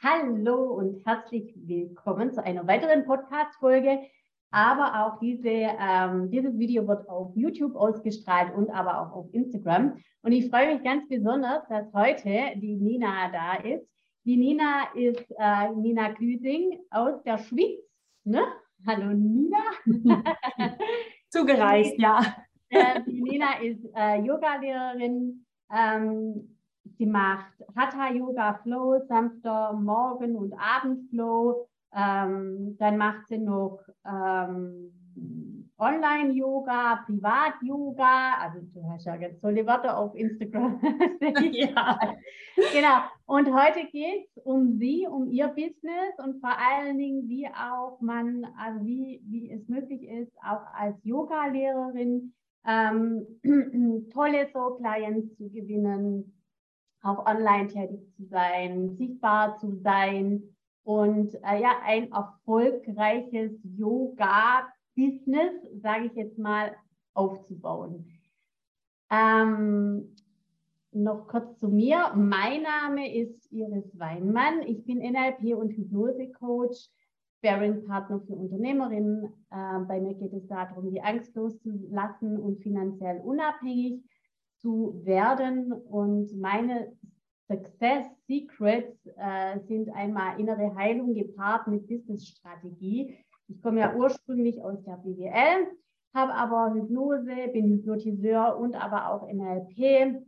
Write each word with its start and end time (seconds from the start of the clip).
Hallo 0.00 0.74
und 0.74 1.04
herzlich 1.04 1.52
willkommen 1.56 2.32
zu 2.32 2.40
einer 2.44 2.64
weiteren 2.68 3.04
Podcast-Folge. 3.04 3.98
Aber 4.52 5.04
auch 5.04 5.18
diese, 5.18 5.48
ähm, 5.48 6.30
dieses 6.30 6.56
Video 6.56 6.86
wird 6.86 7.08
auf 7.08 7.34
YouTube 7.34 7.74
ausgestrahlt 7.74 8.54
und 8.54 8.70
aber 8.70 9.00
auch 9.00 9.12
auf 9.12 9.34
Instagram. 9.34 9.98
Und 10.22 10.30
ich 10.30 10.50
freue 10.50 10.72
mich 10.72 10.84
ganz 10.84 11.08
besonders, 11.08 11.66
dass 11.68 11.92
heute 11.92 12.30
die 12.60 12.76
Nina 12.76 13.28
da 13.32 13.54
ist. 13.56 13.88
Die 14.24 14.36
Nina 14.36 14.84
ist 14.94 15.26
äh, 15.36 15.70
Nina 15.74 16.12
Klüsing 16.12 16.78
aus 16.90 17.20
der 17.24 17.38
Schweiz. 17.38 17.80
Ne? 18.22 18.42
Hallo 18.86 19.12
Nina. 19.12 19.64
Zugereist, 21.28 21.98
ja. 21.98 22.20
Die 23.04 23.20
Nina 23.20 23.60
ist 23.60 23.84
äh, 23.96 24.20
Yogalehrerin. 24.20 25.44
Ähm, 25.76 26.57
Sie 26.98 27.06
macht 27.06 27.52
Hatha 27.76 28.12
Yoga 28.12 28.54
Flow, 28.64 28.98
sanfter 29.06 29.72
Morgen- 29.72 30.34
und 30.34 30.52
Abendflow. 30.58 31.68
Ähm, 31.94 32.76
dann 32.78 32.98
macht 32.98 33.28
sie 33.28 33.38
noch 33.38 33.78
ähm, 34.04 34.92
Online-Yoga, 35.78 37.04
Privat-Yoga. 37.06 38.34
Also 38.40 38.58
du 38.74 38.82
hast 38.90 39.06
ja 39.06 39.16
ganz 39.16 39.40
tolle 39.40 39.64
Wörter 39.64 39.96
auf 39.96 40.12
Instagram. 40.16 40.80
ja. 41.52 42.00
Genau. 42.56 42.98
Und 43.26 43.54
heute 43.54 43.86
geht 43.92 44.26
es 44.34 44.42
um 44.42 44.76
sie, 44.78 45.06
um 45.08 45.30
ihr 45.30 45.46
Business 45.48 46.18
und 46.18 46.40
vor 46.40 46.50
allen 46.58 46.98
Dingen, 46.98 47.28
wie 47.28 47.46
auch 47.46 48.00
man, 48.00 48.44
also 48.58 48.84
wie, 48.84 49.22
wie 49.24 49.52
es 49.52 49.68
möglich 49.68 50.02
ist, 50.02 50.32
auch 50.38 50.66
als 50.74 50.96
Yoga-Lehrerin 51.04 52.34
ähm, 52.66 53.26
tolle 54.12 54.48
so 54.52 54.74
Clients 54.80 55.36
zu 55.36 55.48
gewinnen, 55.48 56.37
auch 57.08 57.26
online 57.26 57.68
tätig 57.68 58.00
zu 58.16 58.24
sein, 58.26 58.96
sichtbar 58.96 59.56
zu 59.56 59.74
sein 59.82 60.42
und 60.84 61.34
äh, 61.34 61.60
ja, 61.60 61.80
ein 61.84 62.12
erfolgreiches 62.12 63.52
Yoga-Business, 63.76 65.52
sage 65.82 66.06
ich 66.06 66.12
jetzt 66.14 66.38
mal, 66.38 66.74
aufzubauen. 67.14 68.06
Ähm, 69.10 70.14
noch 70.92 71.26
kurz 71.28 71.58
zu 71.58 71.68
mir. 71.68 72.12
Mein 72.14 72.62
Name 72.62 73.14
ist 73.14 73.50
Iris 73.52 73.98
Weinmann. 73.98 74.62
Ich 74.62 74.84
bin 74.84 74.98
NLP 74.98 75.56
und 75.56 75.72
Hypnose-Coach, 75.72 76.88
Sparing-Partner 77.38 78.20
für 78.20 78.34
Unternehmerinnen. 78.34 79.24
Äh, 79.50 79.78
bei 79.86 80.00
mir 80.00 80.14
geht 80.14 80.32
es 80.32 80.46
darum, 80.46 80.90
die 80.90 81.02
Angst 81.02 81.34
loszulassen 81.34 82.38
und 82.38 82.62
finanziell 82.62 83.20
unabhängig 83.20 84.02
zu 84.60 85.00
werden. 85.04 85.72
Und 85.72 86.36
meine 86.38 86.92
Success 87.48 88.06
Secrets 88.26 89.06
äh, 89.16 89.58
sind 89.66 89.88
einmal 89.90 90.38
innere 90.38 90.74
Heilung 90.74 91.14
gepaart 91.14 91.66
mit 91.66 91.88
Business-Strategie. 91.88 93.16
Ich 93.48 93.62
komme 93.62 93.80
ja 93.80 93.94
ursprünglich 93.94 94.62
aus 94.62 94.82
der 94.84 94.96
BWL, 94.96 95.66
habe 96.14 96.34
aber 96.34 96.74
Hypnose, 96.74 97.48
bin 97.52 97.70
Hypnotiseur 97.70 98.58
und 98.58 98.74
aber 98.74 99.10
auch 99.10 99.26
NLP, 99.26 100.22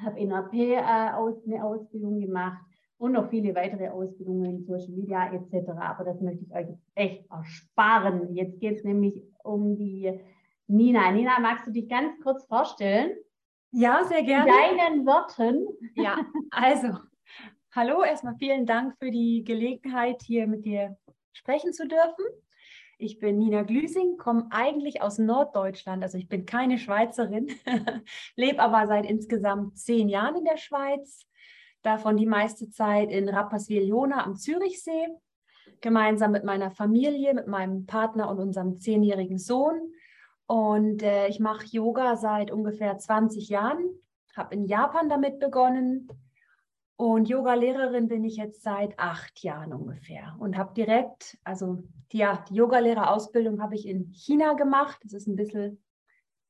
habe 0.00 0.24
NLP 0.24 0.54
äh, 0.54 1.12
aus, 1.12 1.34
eine 1.46 1.62
Ausbildung 1.62 2.20
gemacht 2.20 2.64
und 2.96 3.12
noch 3.12 3.28
viele 3.28 3.54
weitere 3.54 3.88
Ausbildungen 3.88 4.46
in 4.46 4.64
Social 4.64 4.92
Media 4.92 5.30
etc. 5.32 5.70
Aber 5.76 6.04
das 6.04 6.20
möchte 6.22 6.44
ich 6.44 6.54
euch 6.54 6.68
echt 6.94 7.30
ersparen. 7.30 8.34
Jetzt 8.34 8.58
geht 8.60 8.78
es 8.78 8.84
nämlich 8.84 9.22
um 9.42 9.76
die 9.76 10.18
Nina. 10.66 11.12
Nina, 11.12 11.38
magst 11.40 11.66
du 11.66 11.70
dich 11.70 11.88
ganz 11.88 12.18
kurz 12.22 12.46
vorstellen? 12.46 13.10
Ja, 13.76 14.04
sehr 14.04 14.22
gerne. 14.22 14.52
In 14.70 14.78
deinen 14.78 15.06
Worten. 15.06 15.66
Ja, 15.96 16.24
also, 16.52 16.96
hallo, 17.72 18.04
erstmal 18.04 18.36
vielen 18.36 18.66
Dank 18.66 18.94
für 19.00 19.10
die 19.10 19.42
Gelegenheit, 19.42 20.22
hier 20.22 20.46
mit 20.46 20.64
dir 20.64 20.96
sprechen 21.32 21.72
zu 21.72 21.88
dürfen. 21.88 22.24
Ich 22.98 23.18
bin 23.18 23.36
Nina 23.36 23.62
Glüsing, 23.62 24.16
komme 24.16 24.46
eigentlich 24.50 25.02
aus 25.02 25.18
Norddeutschland, 25.18 26.04
also 26.04 26.16
ich 26.16 26.28
bin 26.28 26.46
keine 26.46 26.78
Schweizerin, 26.78 27.48
lebe 28.36 28.62
aber 28.62 28.86
seit 28.86 29.06
insgesamt 29.06 29.76
zehn 29.76 30.08
Jahren 30.08 30.36
in 30.36 30.44
der 30.44 30.56
Schweiz, 30.56 31.26
davon 31.82 32.16
die 32.16 32.26
meiste 32.26 32.70
Zeit 32.70 33.10
in 33.10 33.28
Rapperswil-Jona 33.28 34.24
am 34.24 34.36
Zürichsee, 34.36 35.08
gemeinsam 35.80 36.30
mit 36.30 36.44
meiner 36.44 36.70
Familie, 36.70 37.34
mit 37.34 37.48
meinem 37.48 37.86
Partner 37.86 38.30
und 38.30 38.38
unserem 38.38 38.78
zehnjährigen 38.78 39.38
Sohn. 39.38 39.92
Und 40.46 41.02
äh, 41.02 41.28
ich 41.28 41.40
mache 41.40 41.66
Yoga 41.66 42.16
seit 42.16 42.50
ungefähr 42.50 42.98
20 42.98 43.48
Jahren, 43.48 43.84
habe 44.36 44.54
in 44.54 44.66
Japan 44.66 45.08
damit 45.08 45.38
begonnen. 45.38 46.08
Und 46.96 47.28
Yoga-Lehrerin 47.28 48.08
bin 48.08 48.22
ich 48.24 48.36
jetzt 48.36 48.62
seit 48.62 48.98
acht 48.98 49.42
Jahren 49.42 49.72
ungefähr 49.72 50.36
und 50.38 50.56
habe 50.56 50.74
direkt, 50.74 51.38
also 51.42 51.82
die, 52.12 52.18
ja, 52.18 52.44
die 52.48 52.54
Yogalehrerausbildung 52.54 53.60
habe 53.60 53.74
ich 53.74 53.88
in 53.88 54.12
China 54.12 54.52
gemacht. 54.52 55.00
Das 55.02 55.12
ist 55.12 55.26
ein 55.26 55.34
bisschen, 55.34 55.82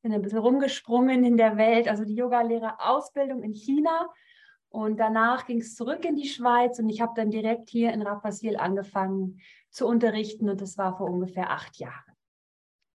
bin 0.02 0.12
ein 0.12 0.20
bisschen 0.20 0.38
rumgesprungen 0.38 1.24
in 1.24 1.38
der 1.38 1.56
Welt. 1.56 1.88
Also 1.88 2.04
die 2.04 2.14
Yogalehrerausbildung 2.14 3.42
in 3.42 3.54
China. 3.54 4.10
Und 4.68 4.98
danach 4.98 5.46
ging 5.46 5.60
es 5.60 5.76
zurück 5.76 6.04
in 6.04 6.16
die 6.16 6.28
Schweiz 6.28 6.80
und 6.80 6.88
ich 6.88 7.00
habe 7.00 7.12
dann 7.14 7.30
direkt 7.30 7.70
hier 7.70 7.92
in 7.92 8.02
Rapperswil 8.02 8.56
angefangen 8.56 9.40
zu 9.70 9.86
unterrichten 9.86 10.50
und 10.50 10.60
das 10.60 10.76
war 10.76 10.96
vor 10.96 11.08
ungefähr 11.08 11.50
acht 11.50 11.76
Jahren. 11.76 12.13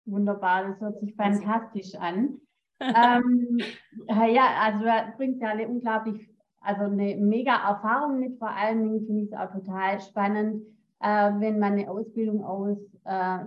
Wunderbar, 0.08 0.68
das 0.68 0.80
hört 0.80 1.00
sich 1.00 1.14
fantastisch 1.16 1.94
an. 1.94 2.40
ähm, 2.80 3.58
ja, 4.06 4.44
also 4.62 4.84
du 4.84 5.16
bringst 5.16 5.42
ja 5.42 5.48
eine 5.48 5.68
unglaublich, 5.68 6.28
also 6.60 6.84
eine 6.84 7.16
mega 7.16 7.54
Erfahrung 7.68 8.20
mit. 8.20 8.38
Vor 8.38 8.50
allen 8.50 8.82
Dingen 8.82 9.06
finde 9.06 9.22
ich 9.22 9.32
es 9.32 9.38
auch 9.38 9.52
total 9.52 10.00
spannend, 10.00 10.62
äh, 11.00 11.30
wenn 11.38 11.58
man 11.58 11.72
eine 11.72 11.90
Ausbildung 11.90 12.44
aus 12.44 12.78
äh, 13.04 13.38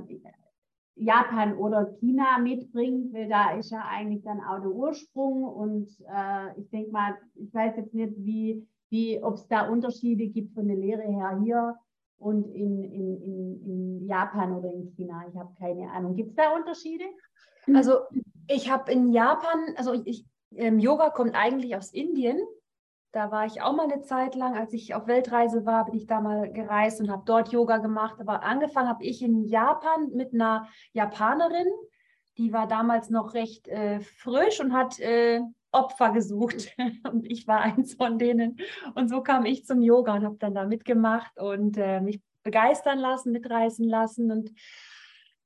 Japan 0.96 1.58
oder 1.58 1.86
China 2.00 2.38
mitbringt, 2.38 3.14
weil 3.14 3.28
da 3.28 3.52
ist 3.58 3.72
ja 3.72 3.84
eigentlich 3.90 4.24
dann 4.24 4.42
auch 4.42 4.60
der 4.60 4.72
Ursprung. 4.72 5.44
Und 5.44 5.90
äh, 6.02 6.60
ich 6.60 6.70
denke 6.70 6.92
mal, 6.92 7.18
ich 7.36 7.54
weiß 7.54 7.78
jetzt 7.78 7.94
nicht, 7.94 8.14
wie, 8.18 8.68
wie 8.90 9.24
ob 9.24 9.36
es 9.36 9.48
da 9.48 9.68
Unterschiede 9.68 10.28
gibt 10.28 10.54
von 10.54 10.68
der 10.68 10.78
Lehre 10.78 11.04
her 11.04 11.40
hier 11.42 11.76
und 12.22 12.48
in, 12.54 12.84
in, 12.84 13.22
in, 13.22 13.62
in 13.66 14.08
Japan 14.08 14.54
oder 14.54 14.72
in 14.72 14.94
China. 14.96 15.26
Ich 15.30 15.38
habe 15.38 15.54
keine 15.58 15.90
Ahnung. 15.92 16.16
Gibt 16.16 16.30
es 16.32 16.36
da 16.36 16.56
Unterschiede? 16.56 17.06
Also 17.74 18.00
ich 18.48 18.72
habe 18.72 18.92
in 18.92 19.12
Japan, 19.12 19.60
also 19.76 19.94
ich, 20.06 20.26
ähm, 20.56 20.80
Yoga 20.80 21.10
kommt 21.10 21.36
eigentlich 21.36 21.76
aus 21.76 21.92
Indien. 21.92 22.40
Da 23.12 23.32
war 23.32 23.46
ich 23.46 23.62
auch 23.62 23.76
mal 23.76 23.92
eine 23.92 24.02
Zeit 24.02 24.36
lang, 24.36 24.56
als 24.56 24.72
ich 24.74 24.94
auf 24.94 25.08
Weltreise 25.08 25.66
war, 25.66 25.86
bin 25.86 25.96
ich 25.96 26.08
da 26.08 26.22
mal 26.22 26.52
gereist 26.52 27.02
und 27.02 27.12
habe 27.12 27.24
dort 27.26 27.52
Yoga 27.52 27.78
gemacht. 27.78 28.20
Aber 28.20 28.44
angefangen 28.44 28.88
habe 28.88 29.04
ich 29.04 29.22
in 29.22 29.44
Japan 29.44 30.12
mit 30.14 30.34
einer 30.34 30.68
Japanerin, 30.94 31.68
die 32.38 32.54
war 32.54 32.68
damals 32.68 33.10
noch 33.10 33.34
recht 33.34 33.68
äh, 33.68 34.00
frisch 34.00 34.62
und 34.62 34.74
hat 34.74 35.00
äh, 35.00 35.42
Opfer 35.72 36.12
gesucht 36.12 36.76
und 37.12 37.30
ich 37.30 37.48
war 37.48 37.62
eins 37.62 37.94
von 37.96 38.18
denen. 38.18 38.58
Und 38.96 39.10
so 39.10 39.22
kam 39.22 39.46
ich 39.46 39.66
zum 39.66 39.82
Yoga 39.82 40.16
und 40.16 40.26
habe 40.26 40.38
dann 40.38 40.56
da 40.56 40.66
mitgemacht 40.66 41.40
und 41.40 41.78
äh, 41.78 42.02
mich 42.02 42.22
begeistern 42.44 43.00
lassen, 43.00 43.32
mitreißen 43.32 43.88
lassen. 43.88 44.32
Und 44.32 44.52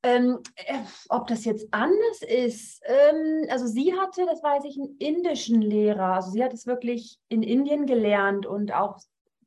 ähm, 0.03 0.39
äh, 0.55 0.77
ob 1.09 1.27
das 1.27 1.45
jetzt 1.45 1.67
anders 1.71 2.21
ist, 2.21 2.81
ähm, 2.85 3.47
also 3.49 3.67
sie 3.67 3.93
hatte, 3.93 4.25
das 4.25 4.43
weiß 4.43 4.63
ich, 4.65 4.77
einen 4.77 4.95
indischen 4.97 5.61
Lehrer. 5.61 6.13
Also 6.13 6.31
sie 6.31 6.43
hat 6.43 6.53
es 6.53 6.67
wirklich 6.67 7.17
in 7.29 7.43
Indien 7.43 7.85
gelernt 7.85 8.45
und 8.45 8.73
auch, 8.73 8.99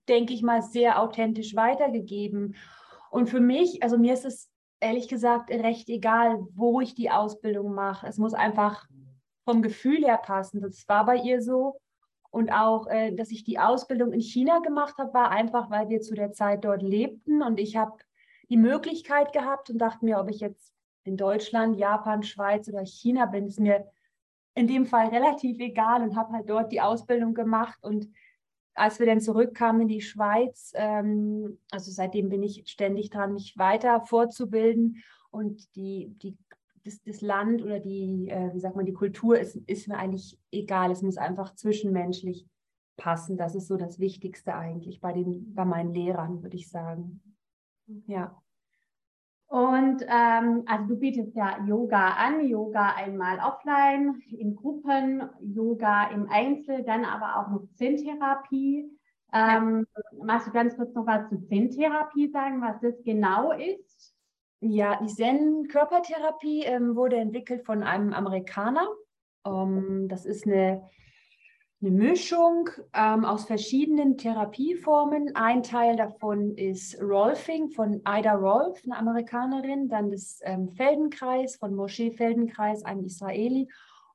denke 0.08 0.32
ich 0.32 0.42
mal, 0.42 0.62
sehr 0.62 1.00
authentisch 1.00 1.54
weitergegeben. 1.54 2.56
Und 3.10 3.28
für 3.28 3.40
mich, 3.40 3.82
also 3.82 3.98
mir 3.98 4.14
ist 4.14 4.24
es 4.24 4.50
ehrlich 4.80 5.08
gesagt 5.08 5.50
recht 5.50 5.88
egal, 5.88 6.38
wo 6.54 6.80
ich 6.80 6.94
die 6.94 7.10
Ausbildung 7.10 7.74
mache. 7.74 8.06
Es 8.06 8.18
muss 8.18 8.34
einfach 8.34 8.86
vom 9.48 9.62
Gefühl 9.62 10.04
her 10.04 10.18
passen. 10.18 10.60
Das 10.60 10.86
war 10.88 11.06
bei 11.06 11.16
ihr 11.16 11.40
so. 11.40 11.80
Und 12.28 12.50
auch, 12.50 12.86
äh, 12.86 13.14
dass 13.14 13.30
ich 13.30 13.44
die 13.44 13.58
Ausbildung 13.58 14.12
in 14.12 14.20
China 14.20 14.58
gemacht 14.58 14.98
habe, 14.98 15.14
war 15.14 15.30
einfach, 15.30 15.70
weil 15.70 15.88
wir 15.88 16.02
zu 16.02 16.14
der 16.14 16.32
Zeit 16.32 16.66
dort 16.66 16.82
lebten 16.82 17.40
und 17.40 17.58
ich 17.58 17.74
habe 17.74 17.96
die 18.50 18.58
Möglichkeit 18.58 19.32
gehabt 19.32 19.70
und 19.70 19.78
dachte 19.78 20.04
mir, 20.04 20.18
ob 20.18 20.28
ich 20.28 20.40
jetzt 20.40 20.74
in 21.04 21.16
Deutschland, 21.16 21.78
Japan, 21.78 22.22
Schweiz 22.22 22.68
oder 22.68 22.84
China 22.84 23.24
bin, 23.24 23.46
ist 23.46 23.58
mir 23.58 23.90
in 24.54 24.66
dem 24.66 24.84
Fall 24.84 25.08
relativ 25.16 25.58
egal 25.60 26.02
und 26.02 26.14
habe 26.14 26.34
halt 26.34 26.50
dort 26.50 26.70
die 26.70 26.82
Ausbildung 26.82 27.32
gemacht. 27.32 27.78
Und 27.80 28.06
als 28.74 28.98
wir 28.98 29.06
dann 29.06 29.22
zurückkamen 29.22 29.80
in 29.80 29.88
die 29.88 30.02
Schweiz, 30.02 30.72
ähm, 30.74 31.58
also 31.70 31.90
seitdem 31.90 32.28
bin 32.28 32.42
ich 32.42 32.64
ständig 32.66 33.08
dran, 33.08 33.32
mich 33.32 33.56
weiter 33.56 34.02
vorzubilden 34.02 35.02
und 35.30 35.74
die, 35.74 36.14
die 36.20 36.36
das, 36.88 37.02
das 37.02 37.20
Land 37.20 37.62
oder 37.62 37.80
die, 37.80 38.28
äh, 38.30 38.52
wie 38.54 38.60
sagt 38.60 38.76
man, 38.76 38.86
die 38.86 38.94
Kultur 38.94 39.38
ist, 39.38 39.56
ist 39.66 39.88
mir 39.88 39.98
eigentlich 39.98 40.38
egal. 40.50 40.90
Es 40.90 41.02
muss 41.02 41.18
einfach 41.18 41.54
zwischenmenschlich 41.54 42.46
passen. 42.96 43.36
Das 43.36 43.54
ist 43.54 43.68
so 43.68 43.76
das 43.76 43.98
Wichtigste 43.98 44.54
eigentlich 44.54 45.00
bei, 45.00 45.12
den, 45.12 45.54
bei 45.54 45.64
meinen 45.64 45.92
Lehrern, 45.92 46.42
würde 46.42 46.56
ich 46.56 46.70
sagen. 46.70 47.20
Ja. 48.06 48.40
Und 49.46 50.02
ähm, 50.02 50.64
also 50.66 50.86
du 50.86 50.96
bietest 50.96 51.34
ja 51.34 51.62
Yoga 51.64 52.14
an, 52.14 52.46
Yoga 52.46 52.94
einmal 52.96 53.38
offline, 53.38 54.20
in 54.30 54.54
Gruppen, 54.54 55.22
Yoga 55.40 56.08
im 56.10 56.28
Einzel, 56.28 56.84
dann 56.84 57.04
aber 57.04 57.36
auch 57.36 57.50
noch 57.50 57.66
Zen-Therapie. 57.74 58.90
Ähm, 59.32 59.86
ja. 59.94 60.24
Magst 60.24 60.48
du 60.48 60.52
ganz 60.52 60.76
kurz 60.76 60.94
noch 60.94 61.06
was 61.06 61.28
zu 61.28 61.40
Zen-Therapie 61.46 62.28
sagen, 62.28 62.60
was 62.60 62.80
das 62.80 63.02
genau 63.04 63.52
ist? 63.52 64.17
Ja, 64.60 64.98
die 65.00 65.06
Zen-Körpertherapie 65.06 66.64
ähm, 66.64 66.96
wurde 66.96 67.16
entwickelt 67.16 67.64
von 67.64 67.84
einem 67.84 68.12
Amerikaner. 68.12 68.88
Ähm, 69.46 70.08
das 70.08 70.26
ist 70.26 70.46
eine, 70.46 70.82
eine 71.80 71.90
Mischung 71.92 72.68
ähm, 72.92 73.24
aus 73.24 73.44
verschiedenen 73.44 74.18
Therapieformen. 74.18 75.36
Ein 75.36 75.62
Teil 75.62 75.94
davon 75.96 76.56
ist 76.56 77.00
Rolfing 77.00 77.70
von 77.70 78.02
Ida 78.04 78.34
Rolf, 78.34 78.82
eine 78.84 78.96
Amerikanerin, 78.96 79.88
dann 79.88 80.10
das 80.10 80.40
ähm, 80.42 80.68
Feldenkreis 80.70 81.54
von 81.54 81.76
Moshe 81.76 82.10
Feldenkreis, 82.10 82.84
einem 82.84 83.04
Israeli. 83.04 83.68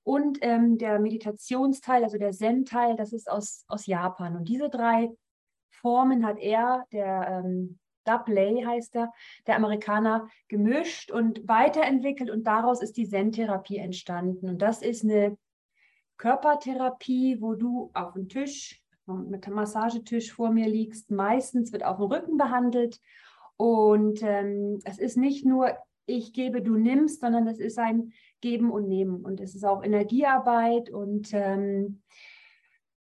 Und 0.03 0.39
ähm, 0.41 0.77
der 0.77 0.99
Meditationsteil, 0.99 2.03
also 2.03 2.17
der 2.17 2.31
Zen-Teil, 2.31 2.97
das 2.97 3.13
ist 3.13 3.31
aus, 3.31 3.63
aus 3.69 3.85
Japan. 3.85 4.35
Und 4.35 4.49
diese 4.49 4.69
drei 4.69 5.09
Formen 5.69 6.25
hat 6.25 6.37
er, 6.39 6.85
der 6.91 7.43
ähm, 7.45 7.79
Dubley 8.05 8.63
heißt 8.65 8.95
er, 8.95 9.11
der 9.47 9.55
Amerikaner, 9.55 10.27
gemischt 10.47 11.11
und 11.11 11.47
weiterentwickelt 11.47 12.29
und 12.29 12.45
daraus 12.45 12.81
ist 12.81 12.97
die 12.97 13.07
Zen-Therapie 13.07 13.77
entstanden. 13.77 14.49
Und 14.49 14.61
das 14.61 14.81
ist 14.81 15.03
eine 15.03 15.37
Körpertherapie, 16.17 17.41
wo 17.41 17.55
du 17.55 17.91
auf 17.93 18.13
dem 18.13 18.29
Tisch 18.29 18.81
mit 19.05 19.45
dem 19.45 19.53
Massagetisch 19.53 20.31
vor 20.31 20.51
mir 20.51 20.67
liegst. 20.67 21.11
Meistens 21.11 21.71
wird 21.71 21.83
auf 21.83 21.97
dem 21.97 22.05
Rücken 22.05 22.37
behandelt 22.37 22.99
und 23.57 24.21
ähm, 24.23 24.79
es 24.85 24.97
ist 24.97 25.17
nicht 25.17 25.45
nur 25.45 25.77
ich 26.05 26.33
gebe, 26.33 26.61
du 26.61 26.75
nimmst, 26.75 27.21
sondern 27.21 27.47
es 27.47 27.59
ist 27.59 27.79
ein 27.79 28.11
Geben 28.41 28.71
und 28.71 28.87
Nehmen 28.87 29.23
und 29.23 29.39
es 29.39 29.55
ist 29.55 29.63
auch 29.63 29.83
Energiearbeit 29.83 30.89
und 30.89 31.29
ähm, 31.33 32.01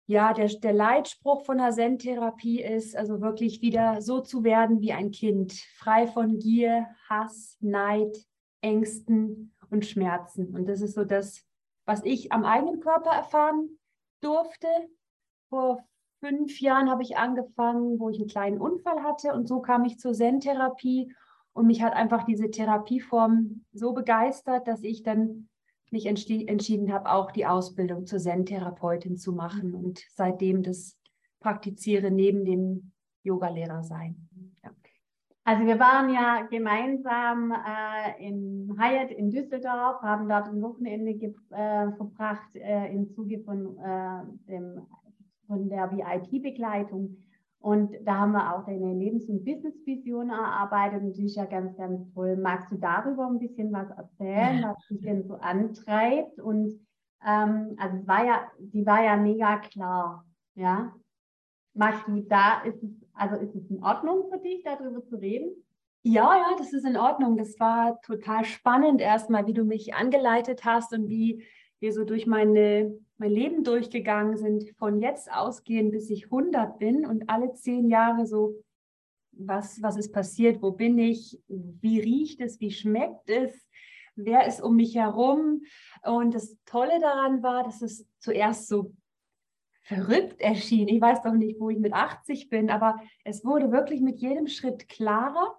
ja, 0.07 0.33
der, 0.33 0.47
der 0.47 0.73
Leitspruch 0.73 1.45
von 1.45 1.59
der 1.59 1.73
Zen-Therapie 1.73 2.63
ist 2.63 2.97
also 2.97 3.21
wirklich 3.21 3.61
wieder 3.61 4.01
so 4.01 4.21
zu 4.21 4.45
werden 4.45 4.81
wie 4.81 4.93
ein 4.93 5.11
Kind, 5.11 5.53
frei 5.77 6.07
von 6.07 6.39
Gier, 6.39 6.87
Hass, 7.09 7.57
Neid, 7.61 8.17
Ängsten 8.61 9.53
und 9.71 9.85
Schmerzen. 9.85 10.55
Und 10.55 10.69
das 10.69 10.81
ist 10.81 10.95
so 10.95 11.05
das, 11.05 11.45
was 11.87 12.05
ich 12.05 12.31
am 12.31 12.45
eigenen 12.45 12.79
Körper 12.79 13.11
erfahren 13.11 13.79
durfte. 14.21 14.69
Vor 15.49 15.85
fünf 16.21 16.61
Jahren 16.61 16.89
habe 16.89 17.03
ich 17.03 17.17
angefangen, 17.17 17.99
wo 17.99 18.09
ich 18.09 18.19
einen 18.19 18.29
kleinen 18.29 18.61
Unfall 18.61 19.03
hatte 19.03 19.33
und 19.33 19.49
so 19.49 19.61
kam 19.61 19.85
ich 19.85 19.99
zur 19.99 20.13
Zen-Therapie 20.13 21.13
und 21.53 21.67
mich 21.67 21.83
hat 21.83 21.95
einfach 21.95 22.25
diese 22.25 22.51
Therapieform 22.51 23.65
so 23.73 23.93
begeistert, 23.93 24.69
dass 24.69 24.83
ich 24.83 25.03
dann 25.03 25.49
mich 25.93 26.07
entschieden 26.07 26.93
habe, 26.93 27.13
auch 27.13 27.31
die 27.31 27.47
Ausbildung 27.47 28.07
zur 28.07 28.19
Zen-Therapeutin 28.19 29.17
zu 29.17 29.33
machen 29.33 29.75
und 29.75 30.03
seitdem 30.15 30.63
das 30.63 30.99
praktiziere 31.41 32.11
neben 32.11 32.45
dem 32.45 32.93
Yogalehrer 33.23 33.83
sein. 33.83 34.29
Ja. 34.65 34.71
Also 35.45 35.65
wir 35.65 35.79
waren 35.79 36.13
ja 36.13 36.43
gemeinsam 36.51 37.53
äh, 37.53 38.27
in 38.27 38.77
Hyatt 38.79 39.13
in 39.13 39.31
Düsseldorf, 39.31 40.03
haben 40.03 40.29
dort 40.29 40.49
ein 40.49 40.61
Wochenende 40.61 41.13
äh, 41.13 41.93
verbracht 41.93 42.57
äh, 42.57 42.93
im 42.93 43.09
Zuge 43.13 43.39
von, 43.45 43.79
äh, 43.79 44.23
dem, 44.49 44.87
von 45.47 45.69
der 45.69 45.93
VIP-Begleitung. 45.93 47.17
Und 47.67 47.97
da 48.05 48.19
haben 48.19 48.31
wir 48.31 48.55
auch 48.55 48.65
deine 48.65 48.95
Lebens- 48.95 49.29
und 49.29 49.45
Business-Vision 49.45 50.31
erarbeitet 50.31 51.03
und 51.03 51.17
die 51.17 51.25
ist 51.25 51.35
ja 51.35 51.47
ganz, 51.47 51.77
ganz 51.77 52.09
toll. 52.15 52.37
Magst 52.37 52.71
du 52.71 52.77
darüber 52.77 53.27
ein 53.27 53.41
bisschen 53.41 53.73
was 53.73 53.91
erzählen, 53.91 54.63
was 54.63 54.87
dich 54.87 55.01
denn 55.01 55.27
so 55.27 55.35
antreibt? 55.35 56.39
Und 56.39 56.79
ähm, 57.27 57.75
also 57.77 57.97
es 57.97 58.07
war 58.07 58.25
ja, 58.25 58.53
die 58.61 58.87
war 58.87 59.03
ja 59.03 59.17
mega 59.17 59.57
klar, 59.59 60.25
ja. 60.55 60.95
Magst 61.75 62.07
du 62.07 62.21
da, 62.21 62.61
ist 62.63 62.81
es, 62.85 63.05
also 63.15 63.35
ist 63.35 63.57
es 63.57 63.69
in 63.69 63.83
Ordnung 63.83 64.31
für 64.31 64.39
dich, 64.39 64.63
darüber 64.63 65.05
zu 65.05 65.17
reden? 65.17 65.51
Ja, 66.05 66.37
ja, 66.37 66.55
das 66.57 66.73
ist 66.73 66.87
in 66.87 66.97
Ordnung. 66.97 67.37
Das 67.37 67.59
war 67.59 68.01
total 68.03 68.45
spannend 68.45 69.01
erstmal, 69.01 69.49
wie 69.49 69.55
du 69.55 69.65
mich 69.65 69.93
angeleitet 69.93 70.65
hast 70.65 70.93
und 70.93 71.09
wie 71.09 71.45
wir 71.81 71.93
so 71.93 72.05
durch 72.05 72.27
meine 72.27 72.99
mein 73.19 73.31
Leben 73.31 73.65
durchgegangen 73.65 74.37
sind, 74.37 74.71
von 74.79 75.01
jetzt 75.01 75.33
ausgehend, 75.33 75.93
bis 75.93 76.11
ich 76.11 76.27
100 76.27 76.79
bin 76.79 77.07
und 77.07 77.29
alle 77.29 77.55
zehn 77.55 77.89
Jahre 77.89 78.27
so, 78.27 78.63
was, 79.33 79.83
was 79.83 79.97
ist 79.97 80.13
passiert, 80.13 80.63
wo 80.63 80.73
bin 80.73 80.99
ich, 80.99 81.41
wie 81.49 82.01
riecht 82.01 82.41
es, 82.41 82.61
wie 82.61 82.71
schmeckt 82.71 83.29
es, 83.31 83.69
wer 84.17 84.47
ist 84.47 84.63
um 84.63 84.77
mich 84.77 84.97
herum. 84.97 85.63
Und 86.03 86.35
das 86.35 86.57
Tolle 86.65 87.01
daran 87.01 87.43
war, 87.43 87.65
dass 87.65 87.83
es 87.83 88.07
zuerst 88.19 88.69
so 88.69 88.93
verrückt 89.83 90.41
erschien. 90.41 90.89
Ich 90.89 91.01
weiß 91.01 91.23
doch 91.23 91.33
nicht, 91.33 91.61
wo 91.61 91.71
ich 91.71 91.79
mit 91.79 91.93
80 91.93 92.49
bin, 92.49 92.71
aber 92.71 93.01
es 93.25 93.45
wurde 93.45 93.71
wirklich 93.71 94.01
mit 94.01 94.21
jedem 94.21 94.49
Schritt 94.49 94.89
klarer. 94.89 95.59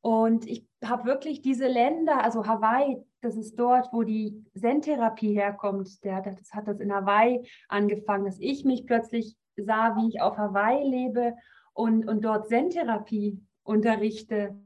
Und 0.00 0.46
ich 0.46 0.66
habe 0.84 1.06
wirklich 1.06 1.40
diese 1.40 1.66
Länder, 1.66 2.22
also 2.22 2.46
Hawaii, 2.46 2.98
das 3.24 3.36
ist 3.36 3.58
dort, 3.58 3.92
wo 3.92 4.02
die 4.02 4.44
Zen-Therapie 4.54 5.34
herkommt. 5.34 6.04
Der, 6.04 6.20
das 6.20 6.52
hat 6.52 6.68
das 6.68 6.80
in 6.80 6.92
Hawaii 6.92 7.48
angefangen, 7.68 8.24
dass 8.24 8.38
ich 8.38 8.64
mich 8.64 8.86
plötzlich 8.86 9.36
sah, 9.56 9.96
wie 9.96 10.08
ich 10.08 10.20
auf 10.20 10.36
Hawaii 10.36 10.88
lebe 10.88 11.34
und, 11.72 12.06
und 12.08 12.24
dort 12.24 12.48
Zen-Therapie 12.48 13.40
unterrichte. 13.62 14.56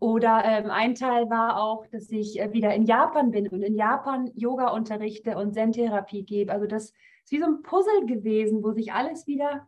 Oder 0.00 0.42
ähm, 0.44 0.70
ein 0.70 0.94
Teil 0.94 1.28
war 1.30 1.60
auch, 1.60 1.86
dass 1.86 2.10
ich 2.10 2.40
äh, 2.40 2.52
wieder 2.52 2.74
in 2.74 2.84
Japan 2.84 3.30
bin 3.30 3.48
und 3.48 3.62
in 3.62 3.74
Japan 3.74 4.30
Yoga 4.34 4.68
unterrichte 4.68 5.36
und 5.36 5.54
Zen-Therapie 5.54 6.24
gebe. 6.24 6.52
Also 6.52 6.66
das 6.66 6.90
ist 7.24 7.32
wie 7.32 7.40
so 7.40 7.46
ein 7.46 7.62
Puzzle 7.62 8.06
gewesen, 8.06 8.62
wo 8.62 8.72
sich 8.72 8.92
alles 8.92 9.26
wieder 9.26 9.66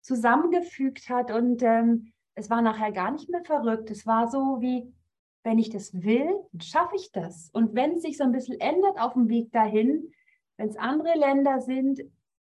zusammengefügt 0.00 1.08
hat 1.08 1.30
und 1.30 1.62
ähm, 1.62 2.12
es 2.34 2.50
war 2.50 2.62
nachher 2.62 2.92
gar 2.92 3.10
nicht 3.10 3.28
mehr 3.30 3.42
verrückt. 3.44 3.90
Es 3.90 4.06
war 4.06 4.30
so 4.30 4.60
wie, 4.60 4.92
wenn 5.46 5.60
ich 5.60 5.70
das 5.70 6.02
will, 6.02 6.28
schaffe 6.60 6.96
ich 6.96 7.12
das. 7.12 7.50
Und 7.52 7.76
wenn 7.76 7.92
es 7.92 8.02
sich 8.02 8.16
so 8.16 8.24
ein 8.24 8.32
bisschen 8.32 8.58
ändert 8.58 9.00
auf 9.00 9.12
dem 9.12 9.28
Weg 9.28 9.52
dahin, 9.52 10.12
wenn 10.56 10.68
es 10.68 10.76
andere 10.76 11.16
Länder 11.16 11.60
sind, 11.60 12.02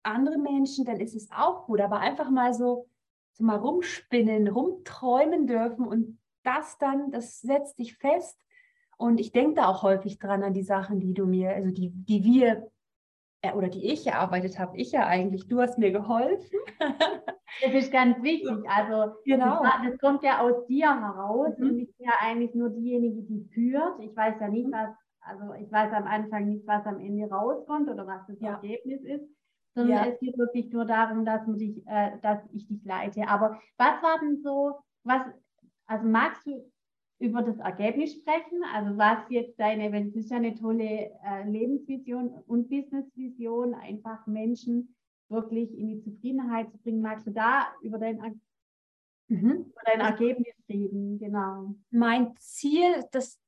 andere 0.03 0.37
Menschen, 0.37 0.85
dann 0.85 0.99
ist 0.99 1.15
es 1.15 1.31
auch 1.31 1.65
gut. 1.65 1.81
Aber 1.81 1.99
einfach 1.99 2.29
mal 2.29 2.53
so, 2.53 2.87
so 3.31 3.43
mal 3.43 3.57
rumspinnen, 3.57 4.47
rumträumen 4.47 5.47
dürfen 5.47 5.87
und 5.87 6.19
das 6.43 6.77
dann, 6.77 7.09
das 7.09 7.41
setzt 7.41 7.79
dich 7.79 7.97
fest. 7.97 8.39
Und 8.97 9.19
ich 9.19 9.31
denke 9.31 9.55
da 9.55 9.69
auch 9.69 9.81
häufig 9.81 10.19
dran 10.19 10.43
an 10.43 10.53
die 10.53 10.61
Sachen, 10.61 10.99
die 10.99 11.15
du 11.15 11.25
mir, 11.25 11.49
also 11.49 11.71
die, 11.71 11.89
die 11.89 12.23
wir 12.23 12.69
äh, 13.41 13.53
oder 13.53 13.69
die 13.69 13.91
ich 13.91 14.05
erarbeitet 14.05 14.59
habe. 14.59 14.77
Ich 14.77 14.91
ja 14.91 15.07
eigentlich. 15.07 15.47
Du 15.47 15.59
hast 15.61 15.79
mir 15.79 15.91
geholfen. 15.91 16.59
Das 17.61 17.73
ist 17.73 17.91
ganz 17.91 18.21
wichtig. 18.23 18.57
Also 18.67 19.15
genau. 19.25 19.61
das, 19.63 19.73
das 19.89 19.99
kommt 19.99 20.23
ja 20.23 20.39
aus 20.39 20.65
dir 20.67 20.99
heraus 20.99 21.57
mhm. 21.57 21.69
und 21.69 21.79
ich 21.79 21.95
bin 21.95 22.07
ja 22.07 22.13
eigentlich 22.19 22.53
nur 22.55 22.69
diejenige, 22.69 23.21
die 23.23 23.47
führt. 23.53 23.99
Ich 23.99 24.15
weiß 24.15 24.35
ja 24.39 24.47
nicht, 24.47 24.67
mhm. 24.67 24.71
was, 24.71 24.89
also 25.21 25.53
ich 25.53 25.71
weiß 25.71 25.93
am 25.93 26.07
Anfang 26.07 26.47
nicht, 26.47 26.65
was 26.67 26.85
am 26.85 26.99
Ende 26.99 27.29
rauskommt 27.29 27.89
oder 27.89 28.07
was 28.07 28.25
das 28.27 28.39
ja. 28.39 28.53
Ergebnis 28.53 29.01
ist, 29.03 29.25
sondern 29.75 30.05
ja. 30.05 30.11
es 30.11 30.19
geht 30.19 30.37
wirklich 30.37 30.71
nur 30.71 30.85
darum, 30.85 31.25
dass, 31.25 31.45
dich, 31.45 31.85
äh, 31.87 32.11
dass 32.21 32.39
ich 32.53 32.67
dich 32.67 32.83
leite. 32.85 33.27
Aber 33.27 33.59
was 33.77 34.01
war 34.01 34.19
denn 34.19 34.41
so, 34.41 34.75
was, 35.03 35.21
also 35.85 36.07
magst 36.07 36.45
du 36.45 36.71
über 37.19 37.41
das 37.41 37.57
Ergebnis 37.59 38.13
sprechen? 38.13 38.61
Also 38.73 38.97
was 38.97 39.17
jetzt 39.29 39.59
deine, 39.59 39.91
wenn 39.91 40.07
es 40.09 40.15
ist 40.15 40.31
ja 40.31 40.37
eine 40.37 40.55
tolle 40.55 41.11
äh, 41.25 41.47
Lebensvision 41.47 42.29
und 42.47 42.69
Businessvision, 42.69 43.73
einfach 43.73 44.25
Menschen 44.27 44.95
wirklich 45.29 45.77
in 45.77 45.87
die 45.87 45.99
Zufriedenheit 45.99 46.71
zu 46.71 46.77
bringen. 46.77 47.01
Magst 47.01 47.27
du 47.27 47.31
da 47.31 47.67
über 47.81 47.97
dein, 47.97 48.41
mhm. 49.27 49.51
über 49.51 49.81
dein 49.85 50.01
Ergebnis 50.01 50.53
reden? 50.69 51.19
Genau. 51.19 51.75
Mein 51.89 52.35
Ziel, 52.37 53.05
das, 53.11 53.39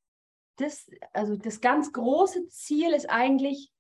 das, 0.58 0.90
also 1.14 1.36
das 1.36 1.62
ganz 1.62 1.92
große 1.94 2.48
Ziel 2.48 2.94
ist 2.94 3.10
eigentlich, 3.10 3.72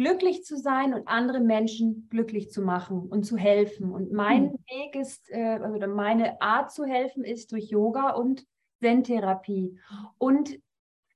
glücklich 0.00 0.44
zu 0.44 0.56
sein 0.56 0.94
und 0.94 1.08
andere 1.08 1.40
Menschen 1.40 2.08
glücklich 2.08 2.50
zu 2.50 2.62
machen 2.62 3.08
und 3.08 3.24
zu 3.24 3.36
helfen. 3.36 3.92
Und 3.92 4.12
mein 4.12 4.44
mhm. 4.44 4.58
Weg 4.68 4.96
ist, 4.96 5.30
äh, 5.30 5.58
also 5.62 5.86
meine 5.88 6.40
Art 6.40 6.72
zu 6.72 6.84
helfen 6.84 7.22
ist 7.22 7.52
durch 7.52 7.66
Yoga 7.66 8.12
und 8.12 8.46
Zen-Therapie. 8.80 9.78
Und 10.16 10.58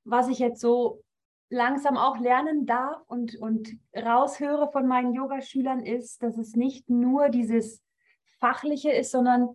was 0.05 0.29
ich 0.29 0.39
jetzt 0.39 0.61
so 0.61 1.03
langsam 1.51 1.97
auch 1.97 2.19
lernen 2.19 2.67
darf 2.67 3.03
und, 3.07 3.37
und 3.37 3.69
raushöre 3.95 4.71
von 4.73 4.87
meinen 4.87 5.15
Yogaschülern 5.15 5.85
ist, 5.85 6.23
dass 6.23 6.39
es 6.39 6.57
nicht 6.57 6.89
nur 6.89 7.29
dieses 7.29 7.83
Fachliche 8.41 8.91
ist, 8.91 9.11
sondern 9.11 9.51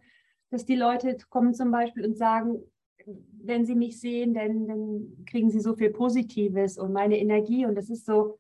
dass 0.52 0.66
die 0.66 0.76
Leute 0.76 1.18
kommen 1.30 1.54
zum 1.54 1.72
Beispiel 1.72 2.06
und 2.06 2.18
sagen, 2.18 2.60
wenn 3.44 3.66
sie 3.66 3.76
mich 3.76 4.00
sehen, 4.00 4.34
dann, 4.34 4.68
dann 4.68 5.26
kriegen 5.26 5.50
sie 5.50 5.60
so 5.60 5.76
viel 5.76 5.92
Positives 5.92 6.78
und 6.78 6.94
meine 6.94 7.18
Energie. 7.18 7.66
Und 7.66 7.76
das 7.76 7.90
ist 7.90 8.06
so, 8.06 8.40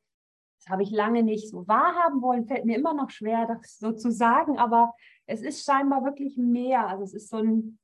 das 0.60 0.70
habe 0.70 0.84
ich 0.84 0.92
lange 0.92 1.24
nicht 1.24 1.50
so 1.50 1.68
wahrhaben 1.68 2.22
wollen, 2.22 2.46
fällt 2.46 2.66
mir 2.66 2.78
immer 2.78 2.94
noch 2.94 3.10
schwer, 3.10 3.48
das 3.48 3.78
so 3.78 3.92
zu 3.92 4.12
sagen, 4.12 4.58
aber 4.58 4.94
es 5.26 5.42
ist 5.42 5.64
scheinbar 5.64 6.04
wirklich 6.04 6.38
mehr. 6.38 6.88
Also 6.88 7.04
es 7.04 7.14
ist 7.14 7.30
so 7.30 7.38
ein, 7.38 7.80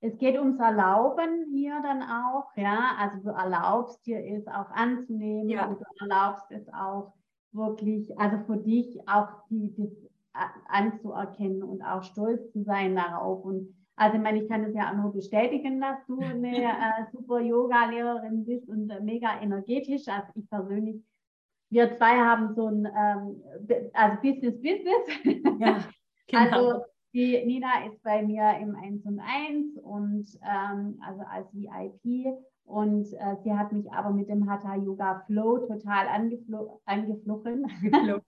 es 0.00 0.16
geht 0.18 0.38
ums 0.38 0.60
Erlauben 0.60 1.46
hier 1.52 1.80
dann 1.82 2.02
auch, 2.02 2.46
ja. 2.56 2.96
Also 2.98 3.18
du 3.22 3.30
erlaubst 3.30 4.06
dir 4.06 4.18
es 4.18 4.46
auch 4.46 4.70
anzunehmen 4.70 5.48
ja. 5.48 5.66
und 5.66 5.80
du 5.80 5.84
erlaubst 6.00 6.50
es 6.50 6.68
auch 6.72 7.14
wirklich, 7.52 8.16
also 8.18 8.38
für 8.46 8.58
dich 8.58 9.00
auch 9.08 9.28
die, 9.50 9.74
das, 9.76 9.90
anzuerkennen 10.68 11.62
und 11.62 11.82
auch 11.82 12.02
stolz 12.02 12.52
zu 12.52 12.62
sein 12.62 12.94
darauf. 12.94 13.44
Und 13.44 13.74
also 13.96 14.16
ich 14.16 14.22
meine, 14.22 14.42
ich 14.42 14.48
kann 14.48 14.64
es 14.64 14.74
ja 14.74 14.90
auch 14.90 14.96
nur 14.96 15.12
bestätigen, 15.12 15.80
dass 15.80 15.98
du 16.06 16.18
eine 16.20 16.64
äh, 16.64 17.04
super 17.12 17.40
Yoga-Lehrerin 17.40 18.44
bist 18.44 18.68
und 18.68 18.90
äh, 18.90 19.00
mega 19.00 19.40
energetisch. 19.40 20.06
Also 20.06 20.28
ich 20.34 20.48
persönlich, 20.48 21.02
wir 21.70 21.96
zwei 21.96 22.16
haben 22.18 22.54
so 22.54 22.68
ein 22.68 22.86
ähm, 22.86 23.42
also 23.92 24.16
Business 24.22 24.54
Business. 24.62 25.58
Ja, 25.58 25.84
genau. 26.28 26.40
Also 26.40 26.84
die 27.18 27.44
Nina 27.44 27.84
ist 27.84 28.00
bei 28.04 28.22
mir 28.22 28.58
im 28.60 28.76
1 28.76 29.04
und 29.04 29.18
1 29.18 29.76
und 29.82 30.28
ähm, 30.40 31.00
also 31.04 31.22
als 31.22 31.52
VIP 31.52 32.26
und 32.64 33.12
äh, 33.12 33.36
sie 33.42 33.52
hat 33.52 33.72
mich 33.72 33.90
aber 33.90 34.10
mit 34.10 34.28
dem 34.28 34.48
Hatha 34.48 34.76
Yoga 34.76 35.24
Flow 35.26 35.58
total 35.66 36.06
angeflo 36.06 36.80
angeflogen. 36.84 37.66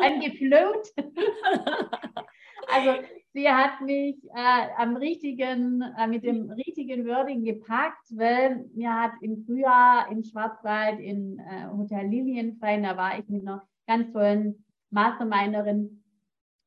Angefloht. 0.00 0.86
also 2.72 3.02
sie 3.32 3.48
hat 3.48 3.80
mich 3.80 4.16
äh, 4.32 4.68
am 4.76 4.94
richtigen, 4.96 5.82
äh, 5.98 6.06
mit 6.06 6.22
dem 6.22 6.48
richtigen 6.50 7.04
Wording 7.04 7.42
gepackt, 7.42 8.06
weil 8.10 8.64
mir 8.76 8.94
hat 8.94 9.14
im 9.22 9.44
Frühjahr 9.44 10.08
im 10.12 10.22
Schwarzwald 10.22 11.00
in 11.00 11.40
äh, 11.40 11.66
Hotel 11.76 12.06
Lilienfein, 12.06 12.84
da 12.84 12.96
war 12.96 13.18
ich 13.18 13.28
mit 13.28 13.42
einer 13.42 13.66
ganz 13.88 14.12
tollen 14.12 14.64
Masterminderin 14.90 16.04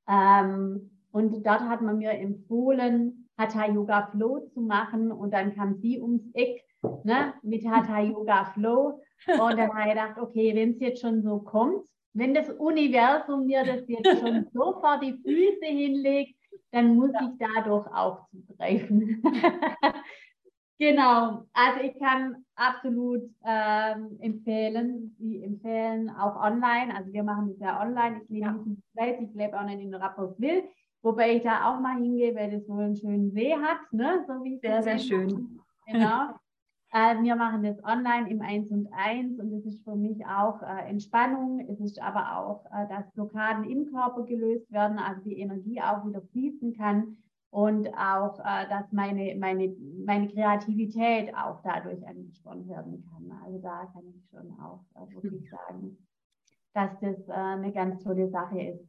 ähm, 0.10 0.90
und 1.12 1.46
dort 1.46 1.62
hat 1.62 1.82
man 1.82 1.98
mir 1.98 2.12
empfohlen, 2.12 3.30
Hatha 3.38 3.68
Yoga 3.68 4.10
Flow 4.12 4.40
zu 4.54 4.62
machen 4.62 5.12
und 5.12 5.34
dann 5.34 5.56
kam 5.56 5.76
sie 5.76 6.02
ums 6.02 6.24
Eck 6.34 6.66
ne, 7.04 7.34
mit 7.42 7.66
Hatha 7.66 8.02
Yoga 8.02 8.46
Flow 8.54 9.02
und 9.28 9.58
dann 9.58 9.74
habe 9.74 9.82
ich 9.82 9.90
gedacht, 9.90 10.18
okay, 10.20 10.54
wenn 10.56 10.72
es 10.72 10.80
jetzt 10.80 11.02
schon 11.02 11.24
so 11.24 11.40
kommt, 11.40 11.88
wenn 12.14 12.34
das 12.34 12.50
Universum 12.50 13.46
mir 13.46 13.64
das 13.64 13.88
jetzt 13.88 14.20
schon 14.20 14.48
so 14.54 14.74
vor 14.80 15.00
die 15.02 15.14
Füße 15.14 15.66
hinlegt, 15.66 16.36
dann 16.72 16.96
muss 16.96 17.12
ja. 17.14 17.22
ich 17.22 17.48
dadurch 17.56 17.88
auch 17.88 18.28
zugreifen. 18.30 19.24
genau, 20.80 21.46
also 21.54 21.82
ich 21.84 22.00
kann 22.00 22.44
absolut 22.56 23.30
ähm, 23.46 24.18
empfehlen, 24.20 25.16
Sie 25.20 25.44
empfehlen 25.44 26.10
auch 26.10 26.36
online, 26.36 26.96
also 26.96 27.14
wir 27.14 27.24
machen 27.24 27.50
das 27.50 27.60
ja 27.60 27.82
online, 27.82 28.22
ich 28.24 28.30
lebe 28.30 28.46
ja. 28.46 28.52
nicht 28.54 28.66
in 28.66 28.84
Schweiz, 28.94 29.18
ich 29.22 29.34
lebe 29.36 29.60
auch 29.60 29.66
nicht 29.66 29.82
in 29.82 29.94
Rapperswil, 29.94 30.64
Wobei 31.02 31.36
ich 31.36 31.44
da 31.44 31.70
auch 31.70 31.80
mal 31.80 31.96
hingehe, 31.96 32.36
weil 32.36 32.52
das 32.52 32.68
wohl 32.68 32.84
einen 32.84 32.96
schönen 32.96 33.32
See 33.32 33.54
hat, 33.56 33.94
ne? 33.94 34.24
So 34.28 34.44
wie 34.44 34.58
sehr, 34.58 34.84
sehr 34.84 35.00
schön. 35.00 35.62
Genau. 35.86 36.34
äh, 36.92 37.22
wir 37.22 37.36
machen 37.38 37.64
das 37.64 37.82
online 37.86 38.30
im 38.30 38.42
1 38.42 38.70
und 38.70 38.90
1 38.92 39.40
und 39.40 39.54
es 39.54 39.66
ist 39.66 39.84
für 39.86 39.96
mich 39.96 40.26
auch 40.26 40.62
äh, 40.62 40.90
Entspannung. 40.90 41.66
Es 41.70 41.80
ist 41.80 42.02
aber 42.02 42.38
auch, 42.38 42.66
äh, 42.66 42.86
dass 42.90 43.10
Blockaden 43.14 43.64
im 43.64 43.86
Körper 43.86 44.24
gelöst 44.24 44.70
werden, 44.72 45.00
also 45.00 45.22
die 45.22 45.40
Energie 45.40 45.82
auch 45.82 46.06
wieder 46.06 46.22
fließen 46.22 46.76
kann 46.76 47.18
und 47.52 47.88
auch, 47.96 48.40
äh, 48.40 48.68
dass 48.70 48.92
meine, 48.92 49.36
meine, 49.36 49.76
meine 50.06 50.28
Kreativität 50.28 51.34
auch 51.36 51.62
dadurch 51.64 52.06
angesprochen 52.08 52.68
werden 52.70 53.04
kann. 53.10 53.32
Also 53.44 53.58
da 53.60 53.86
kann 53.94 54.04
ich 54.16 54.30
schon 54.30 54.52
auch 54.60 54.86
äh, 54.96 55.14
wirklich 55.16 55.50
sagen, 55.50 55.98
dass 56.74 56.92
das 57.00 57.28
äh, 57.28 57.32
eine 57.32 57.72
ganz 57.72 58.04
tolle 58.04 58.30
Sache 58.30 58.62
ist. 58.62 58.88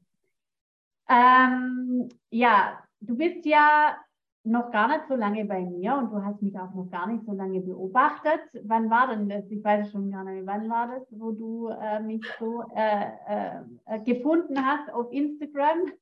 Ähm, 1.09 2.09
ja, 2.31 2.79
du 3.01 3.17
bist 3.17 3.47
ja 3.47 3.97
noch 4.45 4.71
gar 4.71 4.89
nicht 4.89 5.07
so 5.09 5.17
lange 5.17 5.45
bei 5.45 5.61
mir 5.61 5.97
und 5.97 6.11
du 6.11 6.23
hast 6.25 6.41
mich 6.41 6.59
auch 6.59 6.73
noch 6.73 6.89
gar 6.91 7.07
nicht 7.07 7.25
so 7.25 7.33
lange 7.33 7.61
beobachtet. 7.61 8.41
Wann 8.65 8.89
war 8.89 9.09
denn 9.09 9.29
das? 9.29 9.51
Ich 9.51 9.63
weiß 9.63 9.91
schon 9.91 10.11
gar 10.11 10.25
nicht, 10.25 10.47
wann 10.47 10.69
war 10.71 10.89
das, 10.89 11.07
wo 11.11 11.33
du 11.33 11.69
äh, 11.69 12.01
mich 12.01 12.25
so 12.39 12.65
äh, 12.75 13.63
äh, 13.87 14.01
gefunden 14.05 14.65
hast 14.65 14.91
auf 14.93 15.13
Instagram? 15.13 15.93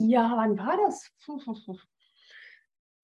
Ja, 0.00 0.32
wann 0.36 0.58
war 0.58 0.76
das? 0.86 1.10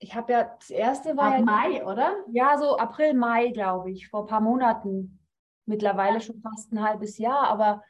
Ich 0.04 0.14
habe 0.14 0.34
ja, 0.34 0.44
das 0.44 0.68
erste 0.68 1.16
war 1.16 1.32
Ab 1.32 1.38
ja, 1.38 1.44
Mai, 1.46 1.86
oder? 1.86 2.14
Ja, 2.30 2.58
so 2.58 2.76
April, 2.76 3.14
Mai, 3.14 3.52
glaube 3.52 3.90
ich, 3.90 4.08
vor 4.08 4.24
ein 4.24 4.26
paar 4.26 4.42
Monaten. 4.42 5.18
Mittlerweile 5.64 6.20
schon 6.20 6.42
fast 6.42 6.70
ein 6.72 6.82
halbes 6.82 7.16
Jahr, 7.16 7.48
aber 7.48 7.82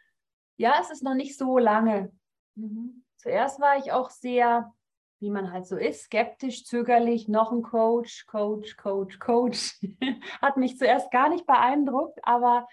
ja, 0.56 0.76
es 0.80 0.92
ist 0.92 1.02
noch 1.02 1.16
nicht 1.16 1.36
so 1.36 1.58
lange. 1.58 2.12
Mhm. 2.54 3.02
Zuerst 3.16 3.60
war 3.60 3.78
ich 3.78 3.90
auch 3.90 4.10
sehr, 4.10 4.72
wie 5.18 5.28
man 5.28 5.50
halt 5.50 5.66
so 5.66 5.76
ist, 5.76 6.04
skeptisch, 6.04 6.64
zögerlich, 6.64 7.26
noch 7.26 7.50
ein 7.50 7.62
Coach, 7.62 8.26
Coach, 8.26 8.76
Coach, 8.76 9.18
Coach. 9.18 9.80
Hat 10.40 10.56
mich 10.56 10.78
zuerst 10.78 11.10
gar 11.10 11.28
nicht 11.28 11.46
beeindruckt, 11.46 12.20
aber 12.22 12.68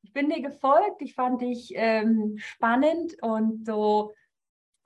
ich 0.00 0.14
bin 0.14 0.30
dir 0.30 0.40
gefolgt. 0.40 1.02
Ich 1.02 1.14
fand 1.14 1.42
dich 1.42 1.74
ähm, 1.74 2.36
spannend 2.38 3.12
und 3.20 3.66
so 3.66 4.14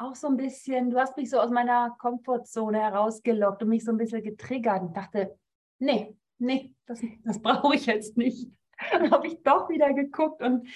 auch 0.00 0.14
so 0.14 0.28
ein 0.28 0.37
bisschen, 0.37 0.90
du 0.90 0.99
hast 0.99 1.16
mich 1.16 1.28
so 1.28 1.38
aus 1.38 1.50
meiner 1.50 1.95
Komfortzone 1.99 2.80
herausgelockt 2.80 3.62
und 3.62 3.69
mich 3.69 3.85
so 3.85 3.92
ein 3.92 3.99
bisschen 3.99 4.23
getriggert 4.23 4.80
und 4.80 4.97
dachte, 4.97 5.37
nee, 5.78 6.16
nee, 6.38 6.75
das, 6.87 7.02
das 7.25 7.38
brauche 7.42 7.75
ich 7.75 7.87
jetzt 7.87 8.16
nicht. 8.16 8.50
Dann 8.92 9.11
habe 9.11 9.26
ich 9.26 9.42
doch 9.42 9.69
wieder 9.69 9.92
geguckt 9.92 10.42
und 10.42 10.66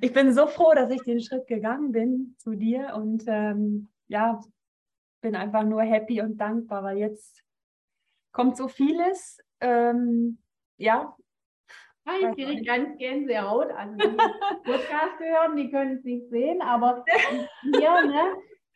ich 0.00 0.12
bin 0.12 0.32
so 0.32 0.48
froh, 0.48 0.74
dass 0.74 0.90
ich 0.90 1.02
den 1.02 1.20
Schritt 1.20 1.46
gegangen 1.46 1.92
bin 1.92 2.34
zu 2.38 2.56
dir 2.56 2.94
und 2.96 3.22
ähm, 3.28 3.88
ja, 4.08 4.40
bin 5.20 5.36
einfach 5.36 5.62
nur 5.62 5.82
happy 5.82 6.20
und 6.20 6.36
dankbar, 6.36 6.82
weil 6.82 6.98
jetzt 6.98 7.44
kommt 8.32 8.56
so 8.56 8.66
vieles. 8.66 9.38
Ähm, 9.60 10.38
ja. 10.78 11.16
ich 12.06 12.34
kriege 12.34 12.62
ganz 12.64 12.98
Gänsehaut. 12.98 13.70
Also 13.70 13.96
die 13.98 14.16
Podcast 14.64 15.20
hören, 15.20 15.56
die 15.56 15.70
können 15.70 15.98
es 15.98 16.04
nicht 16.04 16.28
sehen, 16.30 16.60
aber 16.60 17.04
hier 17.62 18.04
ne, 18.04 18.34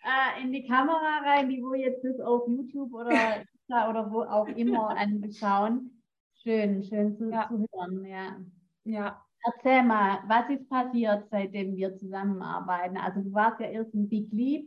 äh, 0.08 0.42
in 0.42 0.52
die 0.52 0.66
Kamera 0.66 1.20
rein, 1.24 1.48
die 1.48 1.62
wo 1.62 1.74
jetzt 1.74 2.04
das 2.04 2.18
auf 2.20 2.48
YouTube 2.48 2.92
oder, 2.94 3.44
oder 3.68 4.10
wo 4.10 4.22
auch 4.22 4.48
immer 4.48 4.88
anschauen. 4.96 6.02
Schön, 6.42 6.82
schön 6.82 7.16
zu, 7.16 7.30
ja. 7.30 7.48
zu 7.48 7.66
hören, 7.72 8.04
ja. 8.04 8.36
Ja. 8.84 9.24
Erzähl 9.44 9.82
mal, 9.82 10.18
was 10.26 10.50
ist 10.50 10.68
passiert, 10.68 11.28
seitdem 11.30 11.76
wir 11.76 11.96
zusammenarbeiten? 11.96 12.96
Also 12.96 13.20
du 13.20 13.32
warst 13.32 13.60
ja 13.60 13.66
erst 13.66 13.94
ein 13.94 14.08
Big 14.08 14.32
Leap, 14.32 14.66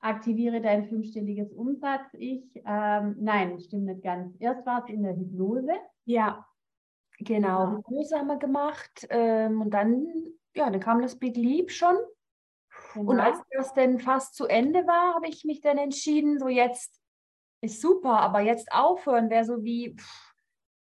aktiviere 0.00 0.60
dein 0.60 0.88
fünfstelliges 0.88 1.52
Umsatz. 1.52 2.06
Ich, 2.12 2.44
ähm, 2.64 3.16
nein, 3.18 3.58
stimmt 3.58 3.86
nicht 3.86 4.02
ganz. 4.02 4.34
Erst 4.38 4.64
war 4.66 4.84
es 4.84 4.90
in 4.90 5.02
der 5.02 5.16
Hypnose. 5.16 5.72
Ja, 6.04 6.46
genau. 7.18 7.78
Hypnose 7.78 8.16
haben 8.16 8.28
wir 8.28 8.38
gemacht 8.38 9.06
ähm, 9.10 9.62
und 9.62 9.70
dann, 9.70 10.06
ja, 10.54 10.70
dann 10.70 10.80
kam 10.80 11.02
das 11.02 11.18
Big 11.18 11.36
Leap 11.36 11.70
schon. 11.70 11.96
Genau. 12.94 13.10
Und 13.10 13.20
als 13.20 13.38
das 13.50 13.74
dann 13.74 13.98
fast 13.98 14.34
zu 14.34 14.46
Ende 14.46 14.86
war, 14.86 15.14
habe 15.14 15.28
ich 15.28 15.44
mich 15.44 15.60
dann 15.60 15.78
entschieden, 15.78 16.38
so 16.38 16.48
jetzt 16.48 17.00
ist 17.60 17.80
super, 17.80 18.20
aber 18.20 18.40
jetzt 18.40 18.72
aufhören 18.72 19.30
wäre 19.30 19.44
so 19.44 19.62
wie, 19.64 19.94
pff, 19.94 20.34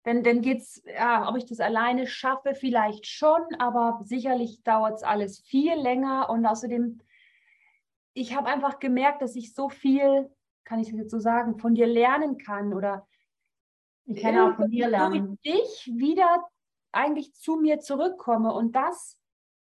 dann, 0.04 0.24
dann 0.24 0.42
geht 0.42 0.62
es, 0.62 0.84
ja, 0.86 1.30
ob 1.30 1.38
ich 1.38 1.46
das 1.46 1.62
alleine 1.62 2.08
schaffe, 2.08 2.56
vielleicht 2.56 3.08
schon, 3.08 3.42
aber 3.58 4.02
sicherlich 4.04 4.62
dauert 4.64 4.96
es 4.96 5.04
alles 5.04 5.40
viel 5.40 5.76
länger. 5.76 6.30
Und 6.30 6.46
außerdem, 6.46 7.00
ich 8.14 8.36
habe 8.36 8.50
einfach 8.50 8.80
gemerkt, 8.80 9.22
dass 9.22 9.36
ich 9.36 9.54
so 9.54 9.70
viel, 9.70 10.30
kann 10.66 10.80
ich 10.80 10.90
jetzt 10.90 11.12
so 11.12 11.20
sagen, 11.20 11.58
von 11.58 11.74
dir 11.74 11.88
lernen 11.88 12.38
kann 12.38 12.74
oder 12.74 13.08
ich 14.06 14.22
kann 14.22 14.38
auch 14.38 14.56
von 14.58 14.70
dir 14.70 14.90
lernen. 14.90 15.40
Ich 15.42 15.90
wieder 15.96 16.44
eigentlich 16.92 17.34
zu 17.34 17.56
mir 17.56 17.80
zurückkomme 17.80 18.54
und 18.54 18.76
das 18.76 19.18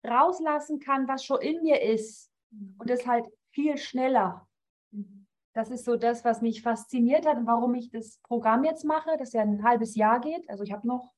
rauslassen 0.08 0.80
kann, 0.80 1.08
was 1.08 1.24
schon 1.24 1.40
in 1.40 1.62
mir 1.62 1.82
ist. 1.82 2.30
Und 2.78 2.88
das 2.88 3.06
halt 3.06 3.26
viel 3.52 3.76
schneller. 3.76 4.46
Mhm 4.90 5.18
das 5.58 5.70
ist 5.70 5.84
so 5.84 5.96
das, 5.96 6.24
was 6.24 6.40
mich 6.40 6.62
fasziniert 6.62 7.26
hat 7.26 7.36
und 7.36 7.48
warum 7.48 7.74
ich 7.74 7.90
das 7.90 8.18
Programm 8.22 8.62
jetzt 8.62 8.84
mache, 8.84 9.16
das 9.18 9.32
ja 9.32 9.42
ein 9.42 9.64
halbes 9.64 9.96
Jahr 9.96 10.20
geht. 10.20 10.48
Also 10.48 10.62
ich 10.62 10.70
habe 10.70 10.86
noch, 10.86 11.12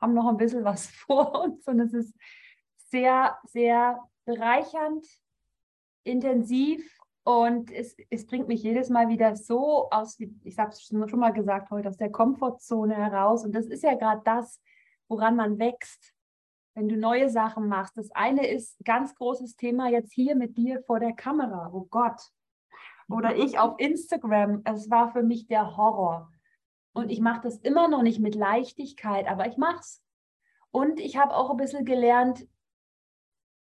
haben 0.00 0.14
noch 0.14 0.26
ein 0.26 0.36
bisschen 0.36 0.64
was 0.64 0.86
vor 1.06 1.40
uns 1.40 1.64
und 1.68 1.78
es 1.78 1.94
ist 1.94 2.12
sehr, 2.90 3.38
sehr 3.44 4.02
bereichernd, 4.24 5.06
intensiv 6.02 6.84
und 7.22 7.70
es, 7.70 7.96
es 8.10 8.26
bringt 8.26 8.48
mich 8.48 8.64
jedes 8.64 8.88
Mal 8.90 9.08
wieder 9.10 9.36
so 9.36 9.88
aus, 9.90 10.18
ich 10.18 10.58
habe 10.58 10.70
es 10.70 10.82
schon 10.82 11.20
mal 11.20 11.32
gesagt 11.32 11.70
heute, 11.70 11.88
aus 11.88 11.98
der 11.98 12.10
Komfortzone 12.10 12.96
heraus. 12.96 13.44
Und 13.44 13.52
das 13.52 13.66
ist 13.66 13.84
ja 13.84 13.94
gerade 13.94 14.22
das, 14.24 14.60
woran 15.06 15.36
man 15.36 15.60
wächst, 15.60 16.14
wenn 16.78 16.88
du 16.88 16.96
neue 16.96 17.28
Sachen 17.28 17.66
machst. 17.66 17.96
Das 17.96 18.12
eine 18.12 18.46
ist 18.46 18.76
ganz 18.84 19.16
großes 19.16 19.56
Thema 19.56 19.88
jetzt 19.88 20.12
hier 20.12 20.36
mit 20.36 20.56
dir 20.56 20.80
vor 20.82 21.00
der 21.00 21.12
Kamera. 21.12 21.70
Oh 21.72 21.88
Gott, 21.90 22.20
oder 23.08 23.36
ich 23.36 23.58
auf 23.58 23.74
Instagram. 23.78 24.62
Es 24.64 24.88
war 24.88 25.12
für 25.12 25.24
mich 25.24 25.48
der 25.48 25.76
Horror. 25.76 26.30
Und 26.92 27.10
ich 27.10 27.20
mache 27.20 27.40
das 27.42 27.58
immer 27.58 27.88
noch 27.88 28.02
nicht 28.02 28.20
mit 28.20 28.36
Leichtigkeit, 28.36 29.26
aber 29.26 29.48
ich 29.48 29.56
mache 29.56 29.80
es. 29.80 30.04
Und 30.70 31.00
ich 31.00 31.16
habe 31.16 31.34
auch 31.34 31.50
ein 31.50 31.56
bisschen 31.56 31.84
gelernt, 31.84 32.46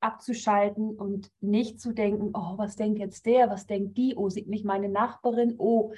abzuschalten 0.00 0.96
und 0.96 1.30
nicht 1.40 1.80
zu 1.80 1.92
denken, 1.92 2.30
oh, 2.34 2.56
was 2.56 2.76
denkt 2.76 3.00
jetzt 3.00 3.26
der, 3.26 3.50
was 3.50 3.66
denkt 3.66 3.96
die, 3.96 4.14
oh, 4.16 4.28
sieht 4.28 4.48
mich 4.48 4.64
meine 4.64 4.88
Nachbarin, 4.88 5.56
oh, 5.58 5.92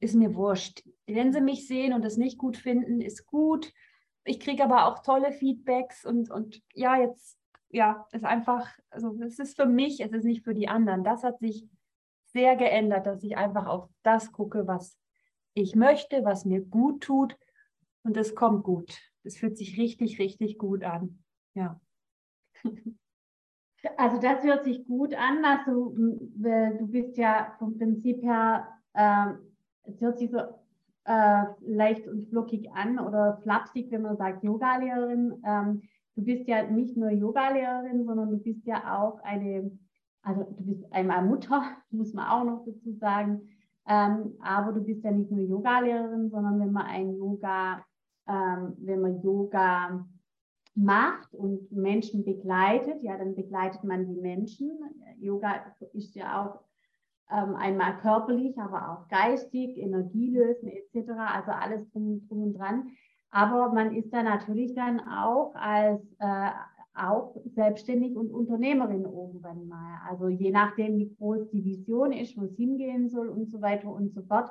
ist 0.00 0.14
mir 0.14 0.34
wurscht. 0.34 0.82
Wenn 1.06 1.32
sie 1.32 1.40
mich 1.40 1.68
sehen 1.68 1.92
und 1.92 2.04
es 2.04 2.16
nicht 2.16 2.38
gut 2.38 2.56
finden, 2.56 3.00
ist 3.00 3.26
gut. 3.26 3.72
Ich 4.26 4.40
kriege 4.40 4.64
aber 4.64 4.86
auch 4.86 5.02
tolle 5.02 5.32
Feedbacks 5.32 6.04
und, 6.04 6.30
und 6.30 6.60
ja, 6.74 6.96
jetzt 6.96 7.38
ja, 7.70 8.06
ist 8.12 8.24
einfach, 8.24 8.68
also 8.90 9.16
es 9.22 9.38
ist 9.38 9.56
für 9.56 9.66
mich, 9.66 10.00
es 10.00 10.12
ist 10.12 10.24
nicht 10.24 10.44
für 10.44 10.54
die 10.54 10.68
anderen. 10.68 11.04
Das 11.04 11.22
hat 11.24 11.38
sich 11.38 11.68
sehr 12.26 12.56
geändert, 12.56 13.06
dass 13.06 13.22
ich 13.22 13.36
einfach 13.36 13.66
auf 13.66 13.88
das 14.02 14.32
gucke, 14.32 14.66
was 14.66 14.98
ich 15.54 15.74
möchte, 15.74 16.24
was 16.24 16.44
mir 16.44 16.60
gut 16.60 17.02
tut 17.02 17.36
und 18.02 18.16
es 18.16 18.34
kommt 18.34 18.64
gut. 18.64 18.98
Es 19.24 19.38
fühlt 19.38 19.56
sich 19.56 19.78
richtig, 19.78 20.18
richtig 20.18 20.58
gut 20.58 20.84
an. 20.84 21.22
Ja. 21.54 21.80
Also 23.98 24.18
das 24.18 24.42
hört 24.42 24.64
sich 24.64 24.84
gut 24.84 25.14
an. 25.14 25.44
Also 25.44 25.94
du 25.94 26.86
bist 26.88 27.16
ja 27.16 27.54
vom 27.60 27.78
Prinzip 27.78 28.20
her, 28.20 28.66
äh, 28.94 29.34
es 29.84 30.00
hört 30.00 30.18
sich 30.18 30.28
so 30.30 30.40
äh, 31.06 31.44
leicht 31.60 32.06
und 32.08 32.28
flockig 32.28 32.70
an 32.72 32.98
oder 32.98 33.38
flapsig, 33.42 33.90
wenn 33.90 34.02
man 34.02 34.16
sagt 34.16 34.42
Yogalehrerin. 34.42 35.42
Ähm, 35.44 35.82
du 36.16 36.24
bist 36.24 36.48
ja 36.48 36.64
nicht 36.64 36.96
nur 36.96 37.10
Yogalehrerin, 37.10 38.04
sondern 38.04 38.30
du 38.30 38.38
bist 38.38 38.66
ja 38.66 38.98
auch 38.98 39.20
eine, 39.22 39.70
also 40.22 40.42
du 40.42 40.64
bist 40.64 40.92
einmal 40.92 41.24
Mutter, 41.24 41.62
muss 41.90 42.12
man 42.12 42.28
auch 42.28 42.44
noch 42.44 42.64
dazu 42.64 42.92
sagen. 42.94 43.48
Ähm, 43.88 44.34
aber 44.40 44.72
du 44.72 44.80
bist 44.80 45.04
ja 45.04 45.12
nicht 45.12 45.30
nur 45.30 45.40
Yogalehrerin, 45.40 46.28
sondern 46.30 46.58
wenn 46.58 46.72
man 46.72 46.86
ein 46.86 47.14
Yoga, 47.14 47.84
ähm, 48.26 48.74
wenn 48.78 49.00
man 49.00 49.22
Yoga 49.22 50.04
macht 50.74 51.32
und 51.34 51.70
Menschen 51.70 52.24
begleitet, 52.24 53.00
ja, 53.02 53.16
dann 53.16 53.36
begleitet 53.36 53.84
man 53.84 54.06
die 54.06 54.20
Menschen. 54.20 54.72
Yoga 55.20 55.72
ist 55.92 56.16
ja 56.16 56.44
auch 56.44 56.65
einmal 57.28 57.96
körperlich, 57.98 58.58
aber 58.58 58.90
auch 58.90 59.08
geistig, 59.08 59.76
Energielösen 59.78 60.68
etc., 60.68 61.10
also 61.18 61.50
alles 61.50 61.90
drum, 61.90 62.26
drum 62.28 62.42
und 62.42 62.54
dran. 62.54 62.90
Aber 63.30 63.72
man 63.72 63.94
ist 63.94 64.12
da 64.12 64.22
natürlich 64.22 64.74
dann 64.74 65.00
auch 65.00 65.54
als 65.54 66.00
äh, 66.18 66.50
auch 66.94 67.36
selbstständig 67.54 68.16
und 68.16 68.30
Unternehmerin 68.30 69.04
irgendwann 69.04 69.68
mal. 69.68 70.00
Also 70.08 70.28
je 70.28 70.50
nachdem, 70.50 70.96
wie 70.96 71.14
groß 71.18 71.50
die 71.50 71.64
Vision 71.64 72.12
ist, 72.12 72.36
wo 72.36 72.44
es 72.44 72.56
hingehen 72.56 73.08
soll 73.08 73.28
und 73.28 73.50
so 73.50 73.60
weiter 73.60 73.88
und 73.88 74.14
so 74.14 74.22
fort. 74.22 74.50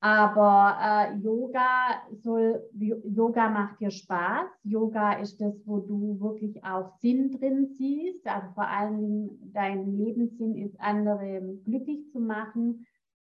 Aber 0.00 0.76
äh, 0.80 1.16
Yoga 1.18 2.02
soll, 2.12 2.62
Yoga 2.74 3.48
macht 3.48 3.80
dir 3.80 3.90
Spaß. 3.90 4.46
Yoga 4.62 5.14
ist 5.14 5.40
das, 5.40 5.54
wo 5.64 5.78
du 5.78 6.20
wirklich 6.20 6.62
auch 6.64 6.98
Sinn 7.00 7.32
drin 7.32 7.74
siehst. 7.78 8.26
Also 8.26 8.48
vor 8.52 8.68
allen 8.68 9.00
Dingen 9.00 9.52
dein 9.52 9.96
Lebenssinn 9.96 10.54
ist, 10.56 10.78
andere 10.80 11.40
glücklich 11.64 12.10
zu 12.12 12.20
machen 12.20 12.86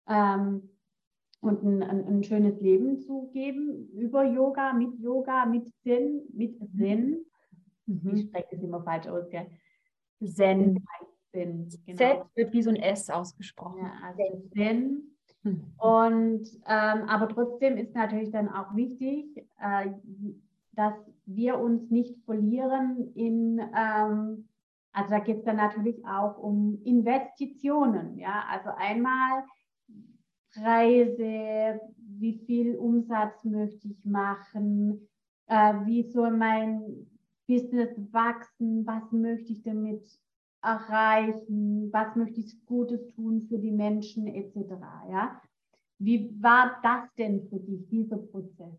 ähm, 0.07 0.69
und 1.41 1.63
ein, 1.63 1.83
ein, 1.83 2.07
ein, 2.07 2.23
schönes 2.23 2.59
Leben 2.61 3.01
zu 3.01 3.29
geben 3.33 3.89
über 3.91 4.23
Yoga, 4.23 4.71
mit 4.71 4.97
Yoga, 4.99 5.45
mit 5.45 5.69
Zen, 5.83 6.21
mit 6.33 6.57
Zen. 6.77 7.25
Mhm. 7.85 8.11
Ich 8.13 8.21
spreche 8.21 8.47
das 8.51 8.61
immer 8.61 8.81
falsch 8.81 9.07
aus, 9.07 9.29
gell? 9.29 9.47
Zen. 10.23 10.81
Zen 11.33 11.69
genau. 11.85 11.97
Z 11.97 12.25
wird 12.35 12.53
wie 12.53 12.61
so 12.61 12.69
ein 12.69 12.77
S 12.77 13.09
ausgesprochen. 13.09 13.79
Ja, 13.79 13.91
also 14.07 14.47
Zen 14.53 14.91
Mhm. 14.91 15.12
Und 15.77 16.47
ähm, 16.67 17.09
aber 17.09 17.27
trotzdem 17.27 17.77
ist 17.77 17.93
natürlich 17.93 18.31
dann 18.31 18.49
auch 18.49 18.75
wichtig, 18.75 19.45
äh, 19.59 19.89
dass 20.71 20.93
wir 21.25 21.59
uns 21.59 21.89
nicht 21.89 22.17
verlieren 22.25 23.11
in, 23.15 23.59
ähm, 23.59 24.47
also 24.93 25.09
da 25.09 25.19
geht 25.19 25.39
es 25.39 25.43
dann 25.43 25.57
natürlich 25.57 26.05
auch 26.05 26.37
um 26.37 26.79
Investitionen. 26.83 28.17
Ja, 28.17 28.45
also 28.49 28.69
einmal 28.77 29.43
Preise, 30.53 31.81
wie 31.97 32.43
viel 32.45 32.75
Umsatz 32.75 33.43
möchte 33.43 33.87
ich 33.87 34.05
machen, 34.05 35.07
äh, 35.47 35.73
wie 35.85 36.03
soll 36.03 36.31
mein 36.31 37.07
Business 37.47 37.89
wachsen, 38.11 38.85
was 38.85 39.11
möchte 39.11 39.51
ich 39.51 39.61
damit 39.63 40.05
erreichen, 40.63 41.91
was 41.91 42.15
möchte 42.15 42.39
ich 42.39 42.65
Gutes 42.65 43.13
tun 43.13 43.45
für 43.49 43.59
die 43.59 43.71
Menschen 43.71 44.27
etc. 44.27 44.73
Ja? 45.09 45.41
Wie 45.99 46.33
war 46.41 46.79
das 46.81 47.13
denn 47.17 47.47
für 47.49 47.59
dich, 47.59 47.87
dieser 47.89 48.17
Prozess? 48.17 48.73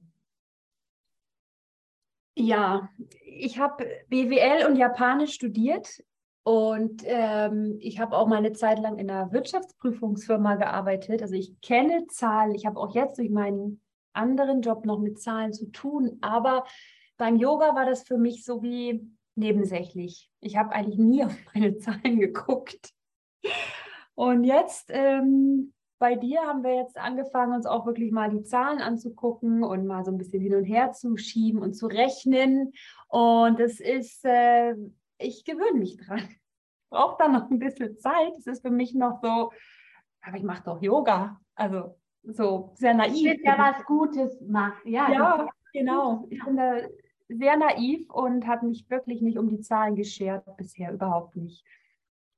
Ja, 2.37 2.89
ich 3.25 3.59
habe 3.59 3.87
BWL 4.09 4.67
und 4.67 4.77
Japanisch 4.77 5.35
studiert 5.35 6.03
und 6.43 7.03
ähm, 7.07 7.77
ich 7.81 8.01
habe 8.01 8.17
auch 8.17 8.27
mal 8.27 8.39
eine 8.39 8.53
Zeit 8.53 8.81
lang 8.81 8.99
in 8.99 9.09
einer 9.09 9.33
Wirtschaftsprüfungsfirma 9.33 10.57
gearbeitet. 10.57 11.23
Also 11.23 11.35
ich 11.35 11.61
kenne 11.61 12.07
Zahlen. 12.09 12.55
Ich 12.55 12.67
habe 12.67 12.79
auch 12.81 12.95
jetzt 12.95 13.19
durch 13.19 13.31
meinen 13.31 13.81
anderen 14.13 14.61
Job 14.63 14.85
noch 14.85 14.99
mit 14.99 15.21
Zahlen 15.21 15.53
zu 15.53 15.71
tun. 15.71 16.19
Aber 16.21 16.65
beim 17.17 17.37
Yoga 17.37 17.75
war 17.75 17.87
das 17.87 18.03
für 18.03 18.19
mich 18.19 18.45
so 18.45 18.63
wie 18.63 19.09
nebensächlich. 19.37 20.31
Ich 20.41 20.57
habe 20.57 20.73
eigentlich 20.73 20.99
nie 20.99 21.25
auf 21.25 21.37
meine 21.55 21.77
Zahlen 21.77 22.19
geguckt. 22.21 22.93
Und 24.15 24.45
jetzt 24.45 24.91
ähm, 24.91 25.73
bei 25.99 26.17
dir 26.17 26.43
haben 26.43 26.63
wir 26.63 26.75
jetzt 26.75 26.99
angefangen, 26.99 27.55
uns 27.55 27.67
auch 27.67 27.87
wirklich 27.87 28.13
mal 28.13 28.31
die 28.31 28.43
Zahlen 28.43 28.81
anzugucken 28.81 29.63
und 29.63 29.87
mal 29.87 30.05
so 30.05 30.11
ein 30.11 30.19
bisschen 30.19 30.43
hin 30.43 30.55
und 30.55 30.65
her 30.65 30.93
zu 30.93 31.17
schieben 31.17 31.63
und 31.63 31.75
zu 31.75 31.87
rechnen. 31.87 32.73
Und 33.09 33.61
es 33.61 33.81
ist, 33.81 34.25
äh, 34.25 34.75
ich 35.19 35.45
gewöhne 35.45 35.79
mich 35.79 35.97
dran. 35.97 36.19
Ich 36.19 36.41
brauche 36.91 37.17
da 37.19 37.29
noch 37.29 37.51
ein 37.51 37.59
bisschen 37.59 37.99
Zeit. 37.99 38.33
Es 38.39 38.47
ist 38.47 38.63
für 38.63 38.71
mich 38.71 38.95
noch 38.95 39.21
so, 39.23 39.51
aber 40.21 40.37
ich 40.37 40.43
mache 40.43 40.63
doch 40.65 40.83
Yoga. 40.83 41.41
Also 41.55 41.99
so 42.23 42.73
sehr 42.75 42.95
naiv. 42.95 43.15
Ich 43.15 43.25
will 43.25 43.41
ja 43.43 43.59
was 43.59 43.85
Gutes 43.85 44.41
machen. 44.43 44.89
Ja, 44.89 45.11
ja 45.11 45.49
genau. 45.73 46.27
Ich 46.31 46.45
bin 46.45 46.57
da 46.57 46.77
sehr 47.29 47.57
naiv 47.57 48.11
und 48.11 48.47
habe 48.47 48.67
mich 48.67 48.89
wirklich 48.91 49.23
nicht 49.23 49.39
um 49.39 49.49
die 49.49 49.61
Zahlen 49.61 49.97
geschert, 49.97 50.45
bisher 50.57 50.93
überhaupt 50.93 51.37
nicht. 51.37 51.65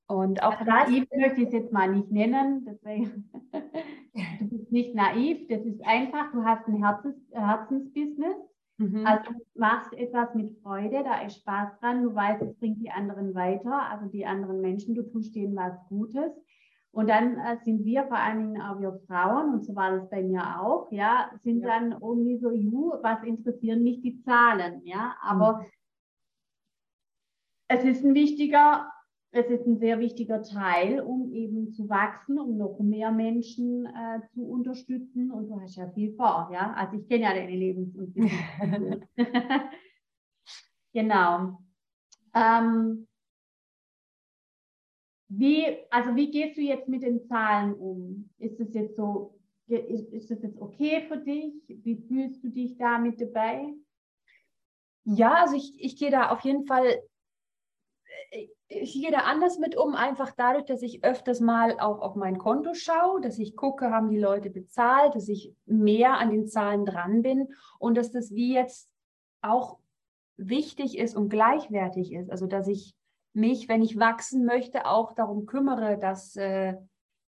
Und 0.09 0.42
auch 0.42 0.61
also 0.61 0.64
naiv 0.64 1.09
möchte 1.14 1.40
ich 1.40 1.49
es 1.49 1.53
jetzt 1.53 1.72
mal 1.72 1.92
nicht 1.92 2.12
nennen, 2.12 2.64
deswegen 2.64 3.29
du 4.40 4.49
bist 4.49 4.70
nicht 4.70 4.94
naiv, 4.94 5.49
das 5.49 5.64
ist 5.64 5.85
einfach, 5.85 6.31
du 6.33 6.44
hast 6.44 6.68
ein 6.68 6.83
Herzens, 6.83 7.16
Herzensbusiness, 7.33 8.37
mhm. 8.79 9.05
also 9.05 9.33
du 9.33 9.40
machst 9.55 9.92
etwas 9.94 10.33
mit 10.35 10.57
Freude, 10.62 11.03
da 11.03 11.22
ist 11.22 11.38
Spaß 11.38 11.81
dran, 11.81 12.05
du 12.05 12.14
weißt, 12.14 12.40
es 12.42 12.57
bringt 12.57 12.81
die 12.81 12.90
anderen 12.90 13.35
weiter, 13.35 13.90
also 13.90 14.07
die 14.07 14.25
anderen 14.25 14.61
Menschen, 14.61 14.94
du 14.94 15.03
tust 15.03 15.35
denen 15.35 15.57
was 15.57 15.75
Gutes 15.88 16.33
und 16.96 17.09
dann 17.11 17.37
äh, 17.37 17.59
sind 17.62 17.85
wir, 17.85 18.04
vor 18.04 18.16
allen 18.16 18.38
Dingen 18.38 18.62
auch 18.62 18.80
wir 18.80 18.98
Frauen, 19.06 19.52
und 19.52 19.66
so 19.66 19.76
war 19.76 19.98
das 19.98 20.09
bei 20.09 20.22
mir 20.22 20.59
auch, 20.62 20.90
ja, 20.90 21.30
sind 21.42 21.61
ja. 21.61 21.68
dann 21.68 21.92
irgendwie 21.92 22.38
so, 22.38 22.50
ju, 22.50 22.94
was 23.02 23.22
interessieren 23.22 23.82
mich 23.82 24.00
die 24.00 24.22
Zahlen, 24.22 24.80
ja, 24.82 25.14
aber 25.20 25.59
mhm. 25.59 25.66
es 27.68 27.85
ist 27.85 28.02
ein 28.02 28.14
wichtiger, 28.14 28.90
es 29.30 29.46
ist 29.50 29.66
ein 29.66 29.78
sehr 29.78 29.98
wichtiger 29.98 30.42
Teil, 30.42 31.00
um 31.00 31.30
eben 31.35 31.70
zu 31.70 31.87
wachsen, 31.90 32.38
um 32.38 32.56
noch 32.56 32.78
mehr 32.78 33.12
Menschen 33.12 33.85
äh, 33.85 34.22
zu 34.32 34.46
unterstützen. 34.46 35.30
Und 35.30 35.48
du 35.50 35.61
hast 35.61 35.76
ja 35.76 35.90
viel 35.90 36.14
vor, 36.14 36.48
ja. 36.50 36.72
Also 36.72 36.96
ich 36.96 37.06
kenne 37.06 37.24
ja 37.24 37.35
deine 37.35 37.54
Lebens- 37.54 37.94
und 37.94 38.16
Genau. 40.94 41.59
Ähm, 42.35 43.06
wie, 45.28 45.76
also 45.90 46.14
wie 46.14 46.30
gehst 46.30 46.56
du 46.56 46.62
jetzt 46.62 46.88
mit 46.88 47.02
den 47.02 47.26
Zahlen 47.26 47.74
um? 47.74 48.30
Ist 48.38 48.60
es 48.60 48.72
jetzt 48.74 48.96
so, 48.96 49.38
ist, 49.66 50.12
ist 50.12 50.30
das 50.30 50.42
jetzt 50.42 50.60
okay 50.60 51.04
für 51.08 51.18
dich? 51.18 51.54
Wie 51.66 51.96
fühlst 51.96 52.44
du 52.44 52.48
dich 52.48 52.76
da 52.76 52.98
mit 52.98 53.20
dabei? 53.20 53.74
Ja, 55.04 55.42
also 55.42 55.56
ich, 55.56 55.72
ich 55.82 55.96
gehe 55.96 56.10
da 56.10 56.30
auf 56.30 56.40
jeden 56.40 56.66
Fall, 56.66 57.02
äh, 58.30 58.48
ich 58.68 58.92
gehe 58.92 59.10
da 59.10 59.20
anders 59.20 59.58
mit 59.58 59.76
um, 59.76 59.94
einfach 59.94 60.32
dadurch, 60.36 60.64
dass 60.64 60.82
ich 60.82 61.04
öfters 61.04 61.40
mal 61.40 61.78
auch 61.78 62.00
auf 62.00 62.16
mein 62.16 62.38
Konto 62.38 62.74
schaue, 62.74 63.20
dass 63.20 63.38
ich 63.38 63.56
gucke, 63.56 63.90
haben 63.90 64.10
die 64.10 64.18
Leute 64.18 64.50
bezahlt, 64.50 65.14
dass 65.14 65.28
ich 65.28 65.54
mehr 65.64 66.18
an 66.18 66.30
den 66.30 66.46
Zahlen 66.48 66.84
dran 66.84 67.22
bin 67.22 67.48
und 67.78 67.96
dass 67.96 68.10
das 68.10 68.32
wie 68.32 68.54
jetzt 68.54 68.90
auch 69.42 69.78
wichtig 70.36 70.98
ist 70.98 71.16
und 71.16 71.28
gleichwertig 71.28 72.12
ist. 72.12 72.30
Also 72.30 72.46
dass 72.46 72.66
ich 72.66 72.94
mich, 73.37 73.68
wenn 73.68 73.83
ich 73.83 73.99
wachsen 73.99 74.44
möchte, 74.44 74.87
auch 74.87 75.12
darum 75.12 75.46
kümmere, 75.46 75.99
dass 75.99 76.37
äh, 76.37 76.75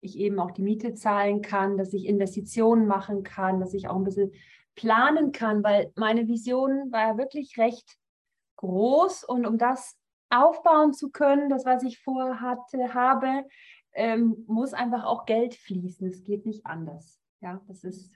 ich 0.01 0.17
eben 0.19 0.39
auch 0.39 0.53
die 0.53 0.63
Miete 0.63 0.95
zahlen 0.95 1.43
kann, 1.43 1.77
dass 1.77 1.93
ich 1.93 2.07
Investitionen 2.07 2.87
machen 2.87 3.25
kann, 3.25 3.61
dass 3.61 3.75
ich 3.75 3.89
auch 3.89 3.97
ein 3.97 4.05
bisschen 4.05 4.33
planen 4.77 5.33
kann, 5.33 5.65
weil 5.65 5.93
meine 5.97 6.29
Vision 6.29 6.93
war 6.93 7.09
ja 7.09 7.19
wirklich 7.19 7.59
recht 7.59 7.99
groß 8.57 9.25
und 9.25 9.45
um 9.45 9.59
das 9.59 9.99
aufbauen 10.31 10.93
zu 10.93 11.11
können, 11.11 11.49
das, 11.49 11.65
was 11.65 11.83
ich 11.83 12.01
vorhatte, 12.01 12.95
habe, 12.95 13.45
ähm, 13.93 14.45
muss 14.47 14.75
einfach 14.75 15.05
auch 15.05 15.27
Geld 15.27 15.55
fließen. 15.55 16.07
Es 16.07 16.23
geht 16.23 16.47
nicht 16.47 16.65
anders. 16.65 17.21
Ja, 17.41 17.61
das 17.67 17.83
ist. 17.83 18.15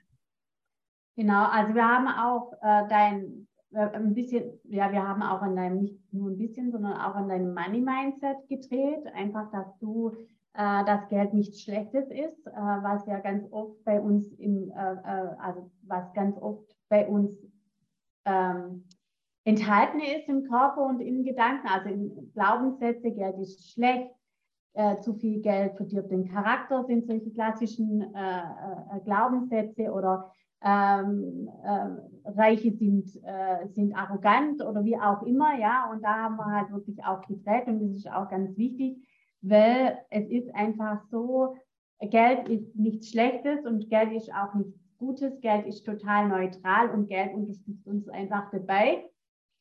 Genau, 1.15 1.45
also 1.45 1.75
wir 1.75 1.87
haben 1.87 2.07
auch 2.07 2.53
äh, 2.61 2.87
dein 2.87 3.47
ein 3.75 4.13
bisschen, 4.13 4.59
ja, 4.65 4.91
wir 4.91 5.07
haben 5.07 5.21
auch 5.21 5.41
an 5.41 5.55
deinem, 5.55 5.79
nicht 5.79 6.13
nur 6.13 6.29
ein 6.29 6.37
bisschen, 6.37 6.71
sondern 6.71 6.93
auch 6.93 7.15
an 7.15 7.29
deinem 7.29 7.53
Money-Mindset 7.53 8.47
gedreht. 8.47 9.05
Einfach, 9.13 9.51
dass 9.51 9.77
du 9.79 10.11
äh, 10.53 10.97
Geld 11.09 11.33
nichts 11.33 11.61
Schlechtes 11.61 12.09
ist, 12.09 12.47
äh, 12.47 12.51
was 12.51 13.05
ja 13.07 13.19
ganz 13.19 13.45
oft 13.51 13.83
bei 13.83 13.99
uns 13.99 14.31
im, 14.33 14.71
äh, 14.71 14.93
äh, 14.93 15.35
also 15.39 15.71
was 15.83 16.13
ganz 16.13 16.37
oft 16.37 16.75
bei 16.89 17.07
uns 17.07 17.31
ähm, 18.25 18.85
enthalten 19.45 19.99
ist 19.99 20.29
im 20.29 20.43
Körper 20.43 20.85
und 20.85 21.01
in 21.01 21.23
Gedanken, 21.23 21.67
also 21.67 21.89
in 21.89 22.31
Glaubenssätze, 22.33 23.11
Geld 23.11 23.37
ist 23.39 23.71
schlecht, 23.71 24.11
äh, 24.73 24.99
zu 24.99 25.13
viel 25.13 25.41
Geld 25.41 25.75
verdirbt 25.75 26.11
den 26.11 26.31
Charakter, 26.31 26.83
sind 26.85 27.05
solche 27.05 27.31
klassischen 27.31 28.01
äh, 28.13 28.39
äh, 28.39 28.99
Glaubenssätze 29.03 29.91
oder 29.91 30.31
ähm, 30.63 31.49
äh, 31.63 32.29
Reiche 32.31 32.71
sind, 32.71 33.09
äh, 33.23 33.67
sind 33.67 33.93
arrogant 33.95 34.63
oder 34.63 34.83
wie 34.85 34.97
auch 34.97 35.21
immer, 35.23 35.59
ja, 35.59 35.89
und 35.91 36.01
da 36.03 36.23
haben 36.23 36.37
wir 36.37 36.45
halt 36.45 36.71
wirklich 36.71 37.03
auch 37.03 37.21
gedreht 37.27 37.67
und 37.67 37.81
das 37.81 37.97
ist 37.97 38.11
auch 38.11 38.29
ganz 38.29 38.57
wichtig, 38.57 39.05
weil 39.41 39.97
es 40.09 40.29
ist 40.29 40.53
einfach 40.55 41.01
so, 41.11 41.57
Geld 41.99 42.47
ist 42.49 42.75
nichts 42.75 43.09
Schlechtes 43.09 43.65
und 43.65 43.89
Geld 43.89 44.13
ist 44.13 44.33
auch 44.33 44.53
nichts 44.53 44.79
Gutes, 44.97 45.41
Geld 45.41 45.65
ist 45.65 45.85
total 45.85 46.29
neutral 46.29 46.89
und 46.91 47.09
Geld 47.09 47.33
unterstützt 47.33 47.85
uns 47.85 48.07
einfach 48.07 48.49
dabei, 48.51 49.03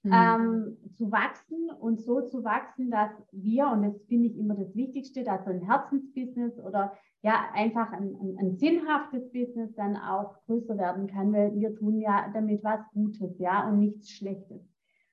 mhm. 0.05 0.13
ähm, 0.13 0.77
zu 0.97 1.11
wachsen 1.11 1.69
und 1.81 2.01
so 2.01 2.21
zu 2.29 2.45
wachsen, 2.45 2.93
dass 2.93 3.11
wir, 3.33 3.67
und 3.69 3.83
das 3.83 4.01
finde 4.05 4.29
ich 4.29 4.39
immer 4.39 4.55
das 4.55 4.75
Wichtigste, 4.77 5.25
dass 5.25 5.45
so 5.45 5.51
ein 5.51 5.63
Herzensbusiness 5.63 6.61
oder 6.61 6.93
ja 7.23 7.47
einfach 7.55 7.93
ein, 7.93 8.17
ein, 8.21 8.37
ein, 8.39 8.57
sinnhaftes 8.57 9.31
Business 9.33 9.75
dann 9.77 9.97
auch 9.97 10.37
größer 10.47 10.77
werden 10.77 11.07
kann, 11.07 11.33
weil 11.33 11.55
wir 11.55 11.75
tun 11.75 12.01
ja 12.01 12.31
damit 12.35 12.63
was 12.65 12.81
Gutes, 12.93 13.39
ja, 13.39 13.69
und 13.69 13.79
nichts 13.79 14.11
Schlechtes. 14.11 14.61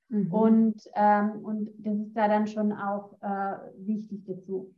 Mhm. 0.08 0.32
Und, 0.32 0.82
ähm, 0.94 1.44
und 1.44 1.70
das 1.78 1.96
ist 1.98 2.14
da 2.14 2.26
dann 2.26 2.48
schon 2.48 2.72
auch 2.72 3.14
äh, 3.22 3.56
wichtig 3.86 4.24
dazu. 4.26 4.74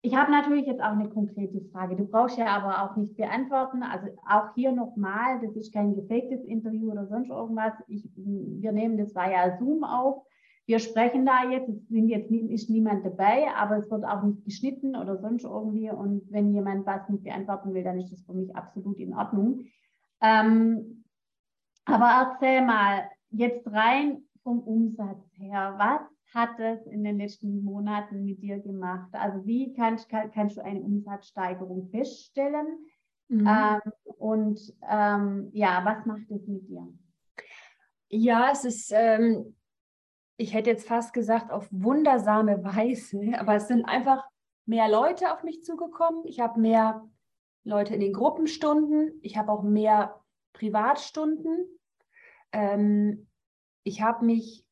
Ich 0.00 0.14
habe 0.14 0.30
natürlich 0.30 0.66
jetzt 0.66 0.80
auch 0.80 0.92
eine 0.92 1.08
konkrete 1.08 1.60
Frage. 1.72 1.96
Du 1.96 2.06
brauchst 2.06 2.38
ja 2.38 2.46
aber 2.46 2.84
auch 2.84 2.96
nicht 2.96 3.16
beantworten. 3.16 3.82
Also 3.82 4.06
auch 4.24 4.54
hier 4.54 4.70
nochmal, 4.70 5.40
das 5.42 5.56
ist 5.56 5.74
kein 5.74 5.96
gefaktes 5.96 6.44
Interview 6.44 6.92
oder 6.92 7.08
sonst 7.08 7.30
irgendwas. 7.30 7.72
Ich, 7.88 8.08
wir 8.14 8.70
nehmen 8.70 8.96
das 8.96 9.12
via 9.16 9.58
Zoom 9.58 9.82
auf. 9.82 10.22
Wir 10.68 10.80
sprechen 10.80 11.24
da 11.24 11.48
jetzt, 11.50 11.70
es 11.70 11.88
sind 11.88 12.08
jetzt 12.08 12.30
ist 12.30 12.68
niemand 12.68 13.02
dabei, 13.02 13.46
aber 13.56 13.78
es 13.78 13.90
wird 13.90 14.04
auch 14.04 14.22
nicht 14.22 14.44
geschnitten 14.44 14.96
oder 14.96 15.16
sonst 15.16 15.44
irgendwie. 15.44 15.90
Und 15.90 16.30
wenn 16.30 16.52
jemand 16.52 16.84
was 16.84 17.08
nicht 17.08 17.24
beantworten 17.24 17.72
will, 17.72 17.82
dann 17.82 17.98
ist 17.98 18.12
das 18.12 18.20
für 18.20 18.34
mich 18.34 18.54
absolut 18.54 18.98
in 18.98 19.14
Ordnung. 19.14 19.64
Ähm, 20.20 21.04
aber 21.86 22.32
erzähl 22.32 22.66
mal 22.66 23.08
jetzt 23.30 23.66
rein 23.72 24.24
vom 24.42 24.60
Umsatz 24.60 25.24
her, 25.38 25.74
was 25.78 26.02
hat 26.34 26.60
es 26.60 26.86
in 26.86 27.02
den 27.02 27.16
letzten 27.16 27.64
Monaten 27.64 28.26
mit 28.26 28.42
dir 28.42 28.58
gemacht? 28.58 29.08
Also 29.12 29.46
wie 29.46 29.72
kannst, 29.72 30.10
kann, 30.10 30.30
kannst 30.32 30.58
du 30.58 30.60
eine 30.62 30.82
Umsatzsteigerung 30.82 31.88
feststellen? 31.88 32.84
Mhm. 33.28 33.48
Ähm, 33.48 33.92
und 34.18 34.60
ähm, 34.86 35.48
ja, 35.54 35.82
was 35.82 36.04
macht 36.04 36.30
es 36.30 36.46
mit 36.46 36.68
dir? 36.68 36.86
Ja, 38.10 38.50
es 38.52 38.66
ist, 38.66 38.92
ähm, 38.94 39.54
ich 40.38 40.54
hätte 40.54 40.70
jetzt 40.70 40.88
fast 40.88 41.12
gesagt, 41.12 41.50
auf 41.50 41.68
wundersame 41.70 42.64
Weise, 42.64 43.20
aber 43.38 43.56
es 43.56 43.68
sind 43.68 43.84
einfach 43.84 44.24
mehr 44.64 44.88
Leute 44.88 45.32
auf 45.32 45.42
mich 45.42 45.64
zugekommen. 45.64 46.22
Ich 46.24 46.40
habe 46.40 46.60
mehr 46.60 47.06
Leute 47.64 47.94
in 47.94 48.00
den 48.00 48.12
Gruppenstunden. 48.12 49.18
Ich 49.22 49.36
habe 49.36 49.52
auch 49.52 49.62
mehr 49.62 50.20
Privatstunden. 50.52 51.66
Ähm, 52.52 53.28
ich 53.82 54.00
habe 54.00 54.24
mich, 54.24 54.64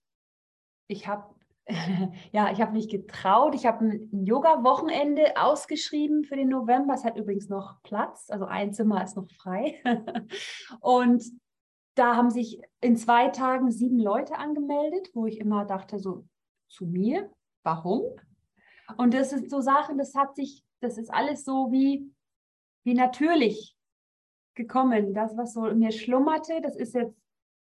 ich 0.86 1.08
habe 1.08 1.34
ja, 2.32 2.52
ich 2.52 2.60
habe 2.60 2.72
mich 2.72 2.88
getraut. 2.88 3.54
Ich 3.54 3.66
habe 3.66 3.86
ein 3.86 4.24
Yoga-Wochenende 4.24 5.36
ausgeschrieben 5.36 6.24
für 6.24 6.36
den 6.36 6.48
November. 6.48 6.94
Es 6.94 7.04
hat 7.04 7.16
übrigens 7.16 7.48
noch 7.48 7.82
Platz, 7.82 8.30
also 8.30 8.44
ein 8.44 8.72
Zimmer 8.72 9.02
ist 9.02 9.16
noch 9.16 9.28
frei. 9.32 9.82
und 10.80 11.24
da 11.96 12.14
haben 12.14 12.30
sich 12.30 12.60
in 12.80 12.96
zwei 12.96 13.28
Tagen 13.28 13.70
sieben 13.70 13.98
Leute 13.98 14.36
angemeldet, 14.36 15.10
wo 15.14 15.26
ich 15.26 15.40
immer 15.40 15.64
dachte, 15.64 15.98
so 15.98 16.26
zu 16.68 16.86
mir, 16.86 17.30
warum? 17.62 18.04
Und 18.96 19.14
das 19.14 19.30
sind 19.30 19.50
so 19.50 19.60
Sachen, 19.60 19.98
das 19.98 20.14
hat 20.14 20.36
sich, 20.36 20.62
das 20.80 20.98
ist 20.98 21.12
alles 21.12 21.44
so 21.44 21.72
wie, 21.72 22.12
wie 22.84 22.94
natürlich 22.94 23.76
gekommen. 24.54 25.14
Das, 25.14 25.36
was 25.36 25.54
so 25.54 25.66
in 25.66 25.78
mir 25.78 25.90
schlummerte, 25.90 26.60
das 26.60 26.76
ist 26.76 26.94
jetzt 26.94 27.16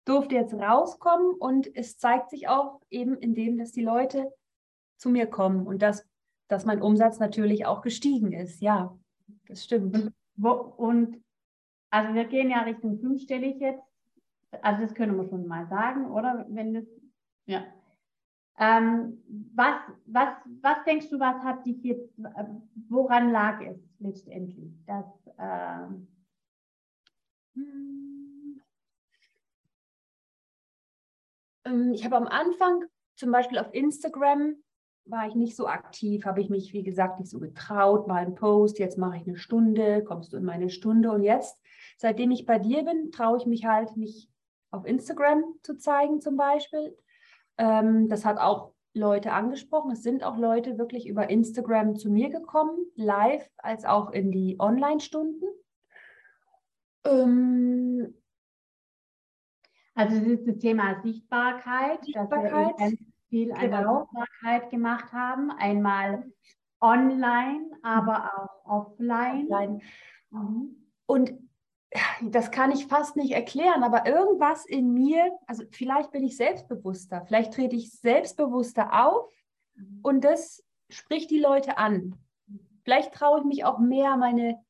durfte 0.05 0.35
jetzt 0.35 0.55
rauskommen 0.55 1.35
und 1.39 1.75
es 1.77 1.99
zeigt 1.99 2.31
sich 2.31 2.49
auch 2.49 2.81
eben 2.91 3.17
in 3.19 3.35
dem, 3.35 3.59
dass 3.59 3.73
die 3.73 3.83
Leute 3.83 4.33
zu 4.97 5.11
mir 5.11 5.27
kommen 5.27 5.67
und 5.67 5.81
dass, 5.81 6.07
dass 6.49 6.65
mein 6.65 6.83
Umsatz 6.83 7.19
natürlich 7.19 7.67
auch 7.67 7.83
gestiegen 7.83 8.33
ist. 8.33 8.61
Ja, 8.61 8.99
das 9.47 9.65
stimmt. 9.65 9.95
Und, 9.95 10.15
wo, 10.37 10.51
und 10.51 11.23
also 11.91 12.15
wir 12.15 12.25
gehen 12.25 12.51
ja 12.51 12.63
Richtung 12.63 12.99
fünfstellig 12.99 13.61
jetzt. 13.61 13.92
Also 14.61 14.83
das 14.83 14.95
können 14.95 15.17
wir 15.17 15.29
schon 15.29 15.47
mal 15.47 15.67
sagen, 15.69 16.11
oder? 16.11 16.47
Wenn 16.49 16.75
das, 16.75 16.85
ja. 17.47 17.65
Ähm, 18.59 19.23
was, 19.55 19.77
was, 20.05 20.29
was 20.61 20.85
denkst 20.85 21.09
du, 21.09 21.19
was 21.19 21.43
hat 21.43 21.65
dich 21.65 21.83
jetzt, 21.83 22.13
woran 22.89 23.31
lag 23.31 23.63
es 23.63 23.79
letztendlich? 23.99 24.73
Dass, 24.85 25.07
äh, 25.39 25.87
Ähm, 31.65 31.93
ich 31.93 32.05
habe 32.05 32.17
am 32.17 32.27
Anfang 32.27 32.85
zum 33.17 33.31
Beispiel 33.31 33.59
auf 33.59 33.73
Instagram 33.73 34.57
war 35.05 35.27
ich 35.27 35.35
nicht 35.35 35.57
so 35.57 35.67
aktiv, 35.67 36.25
habe 36.27 36.41
ich 36.41 36.49
mich, 36.49 36.73
wie 36.73 36.85
gesagt, 36.85 37.19
nicht 37.19 37.31
so 37.31 37.41
getraut, 37.41 38.07
mal 38.07 38.25
einen 38.25 38.37
Post, 38.37 38.79
jetzt 38.79 38.99
mache 38.99 39.17
ich 39.17 39.27
eine 39.27 39.37
Stunde, 39.37 40.05
kommst 40.05 40.33
du 40.33 40.37
in 40.37 40.45
meine 40.45 40.71
Stunde 40.71 41.11
und 41.11 41.25
jetzt, 41.25 41.61
seitdem 41.97 42.31
ich 42.31 42.47
bei 42.47 42.61
dir 42.61 42.85
bin, 42.85 43.11
traue 43.11 43.39
ich 43.39 43.47
mich 43.47 43.65
halt, 43.65 43.97
mich 43.97 44.29
auf 44.73 44.85
Instagram 44.87 45.45
zu 45.63 45.77
zeigen 45.77 46.21
zum 46.21 46.37
Beispiel. 46.37 46.97
Ähm, 47.59 48.09
das 48.09 48.25
hat 48.25 48.39
auch 48.39 48.73
Leute 48.95 49.33
angesprochen. 49.33 49.93
Es 49.93 50.03
sind 50.03 50.25
auch 50.25 50.37
Leute 50.37 50.79
wirklich 50.79 51.07
über 51.07 51.31
Instagram 51.31 51.97
zu 51.97 52.11
mir 52.11 52.31
gekommen, 52.31 52.77
live 52.97 53.49
als 53.59 53.85
auch 53.85 54.11
in 54.11 54.33
die 54.33 54.57
Online-Stunden. 54.59 55.45
Ähm, 57.05 58.15
also 59.95 60.37
das 60.37 60.59
Thema 60.59 61.01
Sichtbarkeit, 61.03 62.05
Sichtbarkeit. 62.05 62.45
dass 62.45 62.53
wir 62.53 62.75
ganz 62.79 62.99
viel 63.29 63.53
an 63.53 63.61
genau. 63.61 64.01
Sichtbarkeit 64.01 64.71
gemacht 64.71 65.13
haben. 65.13 65.51
Einmal 65.51 66.25
online, 66.81 67.71
aber 67.83 68.31
auch 68.37 68.65
offline. 68.65 69.47
offline. 69.51 69.83
Mhm. 70.31 70.77
Und 71.07 71.33
das 72.23 72.51
kann 72.51 72.71
ich 72.71 72.87
fast 72.87 73.17
nicht 73.17 73.33
erklären, 73.33 73.83
aber 73.83 74.07
irgendwas 74.07 74.65
in 74.65 74.93
mir, 74.93 75.39
also 75.47 75.65
vielleicht 75.71 76.11
bin 76.11 76.25
ich 76.25 76.37
selbstbewusster, 76.37 77.25
vielleicht 77.27 77.55
trete 77.55 77.77
ich 77.77 77.91
selbstbewusster 77.91 79.07
auf 79.07 79.33
mhm. 79.75 80.01
und 80.03 80.25
das 80.25 80.65
spricht 80.89 81.31
die 81.31 81.41
Leute 81.41 81.79
an. 81.79 82.17
Vielleicht 82.85 83.15
traue 83.15 83.41
ich 83.41 83.45
mich 83.45 83.65
auch 83.65 83.79
mehr, 83.79 84.17
meine 84.17 84.63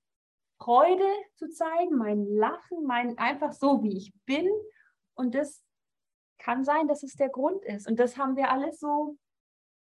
Freude 0.58 1.06
zu 1.34 1.48
zeigen, 1.48 1.96
mein 1.96 2.26
Lachen, 2.26 2.84
mein 2.84 3.18
einfach 3.18 3.52
so, 3.52 3.82
wie 3.82 3.96
ich 3.96 4.12
bin 4.26 4.48
und 5.14 5.34
das 5.34 5.62
kann 6.38 6.64
sein, 6.64 6.88
dass 6.88 7.02
es 7.02 7.14
der 7.14 7.28
Grund 7.28 7.64
ist. 7.64 7.88
Und 7.88 7.98
das 8.00 8.16
haben 8.16 8.36
wir 8.36 8.50
alles 8.50 8.80
so, 8.80 9.16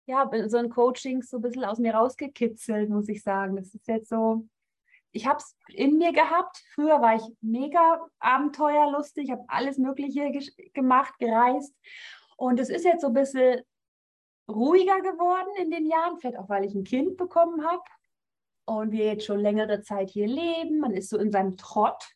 ja, 0.06 0.28
so 0.48 0.56
ein 0.58 0.68
Coaching 0.70 1.22
so 1.22 1.36
ein 1.38 1.42
bisschen 1.42 1.64
aus 1.64 1.78
mir 1.78 1.94
rausgekitzelt, 1.94 2.90
muss 2.90 3.08
ich 3.08 3.22
sagen. 3.22 3.56
Das 3.56 3.72
ist 3.72 3.86
jetzt 3.86 4.08
so, 4.08 4.48
ich 5.12 5.27
habe 5.27 5.38
es 5.38 5.57
in 5.68 5.99
mir 5.99 6.12
gehabt. 6.12 6.62
Früher 6.75 7.01
war 7.01 7.16
ich 7.16 7.23
mega 7.40 8.07
abenteuerlustig, 8.18 9.31
habe 9.31 9.44
alles 9.49 9.79
Mögliche 9.79 10.31
gemacht, 10.73 11.14
gereist. 11.18 11.75
Und 12.37 12.61
es 12.61 12.70
ist 12.70 12.85
jetzt 12.85 13.03
so 13.03 13.09
ein 13.09 13.14
bisschen 13.14 13.62
ruhiger 14.49 15.01
geworden 15.01 15.51
in 15.61 15.70
den 15.70 15.87
Jahren, 15.87 16.18
vielleicht 16.18 16.38
auch, 16.38 16.49
weil 16.49 16.64
ich 16.64 16.75
ein 16.75 16.85
Kind 16.85 17.16
bekommen 17.16 17.64
habe 17.64 17.83
und 18.64 18.92
wir 18.92 19.07
jetzt 19.07 19.25
schon 19.25 19.40
längere 19.40 19.83
Zeit 19.83 20.11
hier 20.11 20.27
leben. 20.27 20.79
Man 20.79 20.92
ist 20.92 21.11
so 21.11 21.18
in 21.18 21.31
seinem 21.31 21.57
Trott 21.57 22.14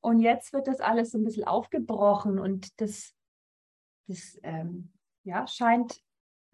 und 0.00 0.20
jetzt 0.20 0.52
wird 0.52 0.66
das 0.66 0.80
alles 0.80 1.10
so 1.10 1.18
ein 1.18 1.24
bisschen 1.24 1.44
aufgebrochen 1.44 2.38
und 2.38 2.80
das, 2.80 3.14
das 4.08 4.38
ähm, 4.42 4.92
ja, 5.24 5.46
scheint 5.46 6.00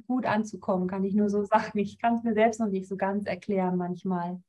gut 0.07 0.27
anzukommen, 0.27 0.89
kann 0.89 1.05
ich 1.05 1.15
nur 1.15 1.31
so 1.31 1.43
sagen. 1.45 1.79
Ich 1.79 1.99
kann 1.99 2.15
es 2.15 2.23
mir 2.23 2.35
selbst 2.35 2.61
noch 2.61 2.69
nicht 2.69 2.89
so 2.89 2.97
ganz 2.97 3.27
erklären 3.27 3.77
manchmal. 3.77 4.43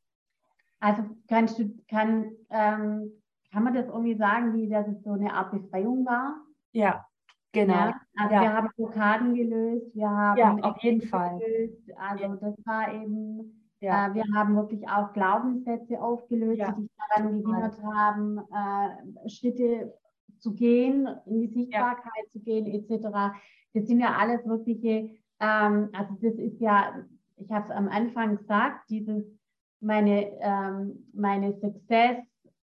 Also 0.80 1.04
kannst 1.28 1.60
du, 1.60 1.70
kann, 1.90 2.32
ähm, 2.50 3.12
kann 3.52 3.64
man 3.64 3.74
das 3.74 3.88
irgendwie 3.88 4.16
sagen, 4.16 4.54
wie 4.54 4.70
das 4.70 4.86
so 5.04 5.12
eine 5.12 5.34
Art 5.34 5.52
Befreiung 5.52 6.06
war? 6.06 6.36
Ja, 6.72 7.06
genau. 7.52 7.74
Ja, 7.74 8.02
also 8.18 8.36
ja. 8.36 8.42
wir 8.42 8.54
haben 8.54 8.70
Blockaden 8.76 9.34
gelöst, 9.36 9.96
wir 9.96 10.10
haben 10.10 10.38
ja, 10.38 10.56
auf 10.62 10.78
jeden 10.82 11.02
Fall. 11.02 11.40
Gelöst. 11.40 11.92
Also 11.98 12.36
das 12.36 12.56
war 12.66 12.94
eben 12.94 13.60
ja. 13.82 14.08
Äh, 14.08 14.14
wir 14.14 14.24
haben 14.34 14.56
wirklich 14.56 14.88
auch 14.88 15.14
Glaubenssätze 15.14 16.02
aufgelöst, 16.02 16.62
die 16.62 16.82
dich 16.82 16.92
daran 16.98 17.42
gehindert 17.42 17.82
haben, 17.82 18.40
äh, 18.40 19.30
Schritte 19.30 19.94
zu 20.40 20.54
gehen, 20.54 21.08
in 21.26 21.42
die 21.42 21.48
Sichtbarkeit 21.48 22.30
zu 22.32 22.40
gehen, 22.40 22.66
etc. 22.66 23.34
Das 23.74 23.88
sind 23.88 24.00
ja 24.00 24.16
alles 24.18 24.46
wirkliche, 24.46 25.12
ähm, 25.40 25.90
also 25.94 26.14
das 26.22 26.34
ist 26.36 26.60
ja, 26.60 27.06
ich 27.38 27.52
habe 27.52 27.66
es 27.70 27.76
am 27.76 27.88
Anfang 27.88 28.38
gesagt, 28.38 28.90
dieses 28.90 29.24
meine, 29.82 30.32
ähm, 30.42 31.08
meine 31.14 31.54
Success, 31.54 32.18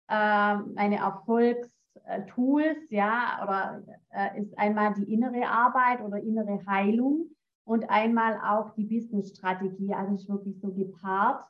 äh, 0.09 0.57
meine 0.75 0.97
Erfolgs, 0.97 1.69
äh, 2.05 2.23
Tools, 2.27 2.79
ja, 2.91 3.41
oder 3.43 3.83
äh, 4.11 4.41
ist 4.41 4.57
einmal 4.59 4.95
die 4.95 5.13
innere 5.13 5.47
Arbeit 5.49 6.01
oder 6.03 6.21
innere 6.21 6.65
Heilung 6.67 7.31
und 7.65 7.91
einmal 7.91 8.39
auch 8.45 8.75
die 8.75 8.85
Business-Strategie. 8.85 9.93
Also 9.93 10.15
ist 10.15 10.29
wirklich 10.29 10.61
so 10.61 10.73
gepaart. 10.73 11.45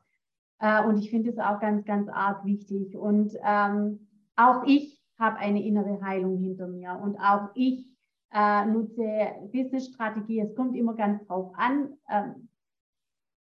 Äh, 0.60 0.82
und 0.84 0.98
ich 0.98 1.10
finde 1.10 1.30
es 1.30 1.38
auch 1.38 1.60
ganz, 1.60 1.84
ganz 1.84 2.08
arg 2.08 2.44
wichtig. 2.44 2.96
Und 2.96 3.36
ähm, 3.44 4.08
auch 4.36 4.64
ich 4.64 5.02
habe 5.18 5.36
eine 5.36 5.62
innere 5.62 6.00
Heilung 6.02 6.38
hinter 6.38 6.68
mir 6.68 6.98
und 7.02 7.18
auch 7.18 7.50
ich 7.54 7.88
äh, 8.32 8.66
nutze 8.66 9.32
Business-Strategie. 9.52 10.40
Es 10.40 10.54
kommt 10.54 10.76
immer 10.76 10.94
ganz 10.94 11.26
drauf 11.26 11.52
an. 11.56 11.96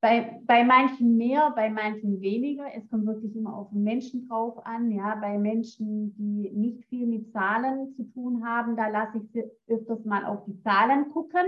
Bei, 0.01 0.39
bei 0.45 0.63
manchen 0.63 1.17
mehr, 1.17 1.51
bei 1.51 1.69
manchen 1.69 2.21
weniger. 2.21 2.63
Es 2.73 2.89
kommt 2.89 3.05
wirklich 3.05 3.35
immer 3.35 3.53
auf 3.53 3.69
den 3.71 3.83
Menschen 3.83 4.29
drauf 4.29 4.65
an. 4.65 4.91
Ja, 4.91 5.15
bei 5.15 5.38
Menschen, 5.38 6.15
die 6.15 6.49
nicht 6.51 6.85
viel 6.85 7.05
mit 7.05 7.33
Zahlen 7.33 7.93
zu 7.95 8.03
tun 8.13 8.45
haben, 8.45 8.77
da 8.77 8.88
lasse 8.88 9.17
ich 9.17 9.29
sie 9.31 9.43
öfters 9.67 10.05
mal 10.05 10.25
auf 10.25 10.45
die 10.45 10.57
Zahlen 10.62 11.09
gucken, 11.09 11.45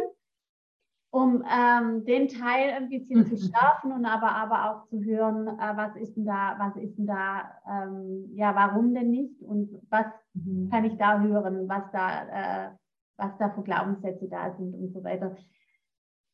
um 1.12 1.46
ähm, 1.50 2.04
den 2.04 2.28
Teil 2.28 2.72
ein 2.72 2.90
bisschen 2.90 3.26
zu 3.26 3.38
schärfen 3.38 3.94
und 3.94 4.06
aber, 4.06 4.36
aber 4.36 4.70
auch 4.70 4.88
zu 4.88 5.02
hören, 5.02 5.48
äh, 5.48 5.78
was 5.78 5.96
ist 5.96 6.18
denn 6.18 6.26
da, 6.26 6.56
was 6.60 6.76
ist 6.76 6.98
denn 6.98 7.08
da, 7.08 7.52
ähm, 7.70 8.32
ja, 8.36 8.54
warum 8.54 8.94
denn 8.94 9.12
nicht 9.12 9.42
und 9.44 9.82
was 9.90 10.08
mhm. 10.34 10.70
kann 10.70 10.84
ich 10.84 10.98
da 10.98 11.22
hören, 11.22 11.70
was 11.70 11.84
da, 11.94 12.68
äh, 12.68 12.72
was 13.16 13.38
da 13.38 13.50
für 13.50 13.64
Glaubenssätze 13.64 14.28
da 14.28 14.54
sind 14.58 14.74
und 14.74 14.92
so 14.92 15.02
weiter. 15.06 15.38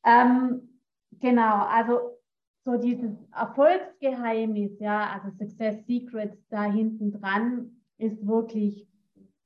Ähm, 0.04 0.67
Genau, 1.20 1.66
also 1.66 2.18
so 2.64 2.78
dieses 2.78 3.12
Erfolgsgeheimnis, 3.34 4.78
ja, 4.80 5.10
also 5.10 5.36
Success 5.38 5.86
Secrets 5.86 6.38
da 6.50 6.64
hinten 6.64 7.12
dran 7.12 7.78
ist 7.98 8.26
wirklich, 8.28 8.88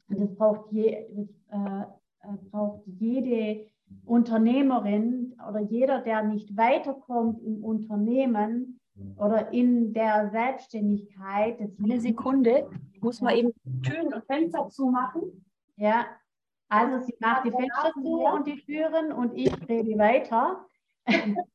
das 0.08 0.36
braucht, 0.36 0.72
je, 0.72 1.06
das, 1.16 1.28
äh, 1.52 1.82
äh, 2.24 2.38
braucht 2.50 2.82
jede 2.88 3.68
Unternehmerin 4.06 5.36
oder 5.48 5.60
jeder, 5.60 6.02
der 6.02 6.24
nicht 6.24 6.58
weiterkommt 6.58 7.42
im 7.44 7.64
Unternehmen 7.64 8.80
oder 9.18 9.52
in 9.52 9.94
der 9.94 10.30
Selbstständigkeit. 10.32 11.60
Eine 11.82 12.00
Sekunde, 12.00 12.70
ich 12.94 13.02
muss 13.02 13.22
mal 13.22 13.38
eben 13.38 13.52
Türen 13.84 14.14
und 14.14 14.26
Fenster 14.26 14.68
zumachen. 14.70 15.46
Ja, 15.76 16.06
also 16.70 17.06
sie 17.06 17.16
macht 17.20 17.46
die 17.46 17.52
Fenster 17.52 17.92
zu 18.02 18.24
und 18.26 18.48
die 18.48 18.62
Türen 18.62 19.12
und 19.12 19.38
ich 19.38 19.52
rede 19.68 19.98
weiter. 19.98 20.66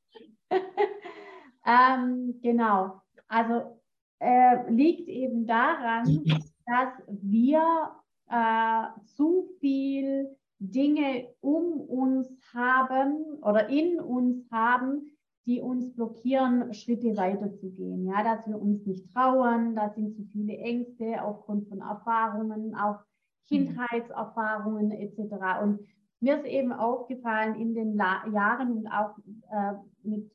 ähm, 1.65 2.39
genau. 2.41 3.01
Also 3.27 3.79
äh, 4.19 4.69
liegt 4.71 5.07
eben 5.07 5.45
daran, 5.45 6.23
dass 6.65 6.93
wir 7.07 7.95
äh, 8.29 8.83
zu 9.05 9.49
viel 9.59 10.35
Dinge 10.59 11.27
um 11.41 11.81
uns 11.81 12.27
haben 12.53 13.39
oder 13.41 13.69
in 13.69 13.99
uns 13.99 14.49
haben, 14.51 15.11
die 15.45 15.61
uns 15.61 15.93
blockieren, 15.95 16.73
Schritte 16.73 17.15
weiterzugehen. 17.15 18.05
Ja, 18.05 18.23
dass 18.23 18.45
wir 18.47 18.59
uns 18.59 18.85
nicht 18.85 19.13
trauen, 19.13 19.75
da 19.75 19.89
sind 19.89 20.15
zu 20.15 20.25
viele 20.25 20.57
Ängste 20.57 21.23
aufgrund 21.23 21.69
von 21.69 21.79
Erfahrungen, 21.79 22.75
auch 22.75 22.99
Kindheitserfahrungen 23.47 24.91
etc. 24.91 25.61
Und 25.63 25.79
mir 26.19 26.37
ist 26.37 26.45
eben 26.45 26.73
aufgefallen 26.73 27.55
in 27.55 27.73
den 27.73 27.95
La 27.95 28.27
Jahren 28.27 28.73
und 28.73 28.87
auch 28.87 29.15
äh, 29.51 29.73
mit, 30.03 30.31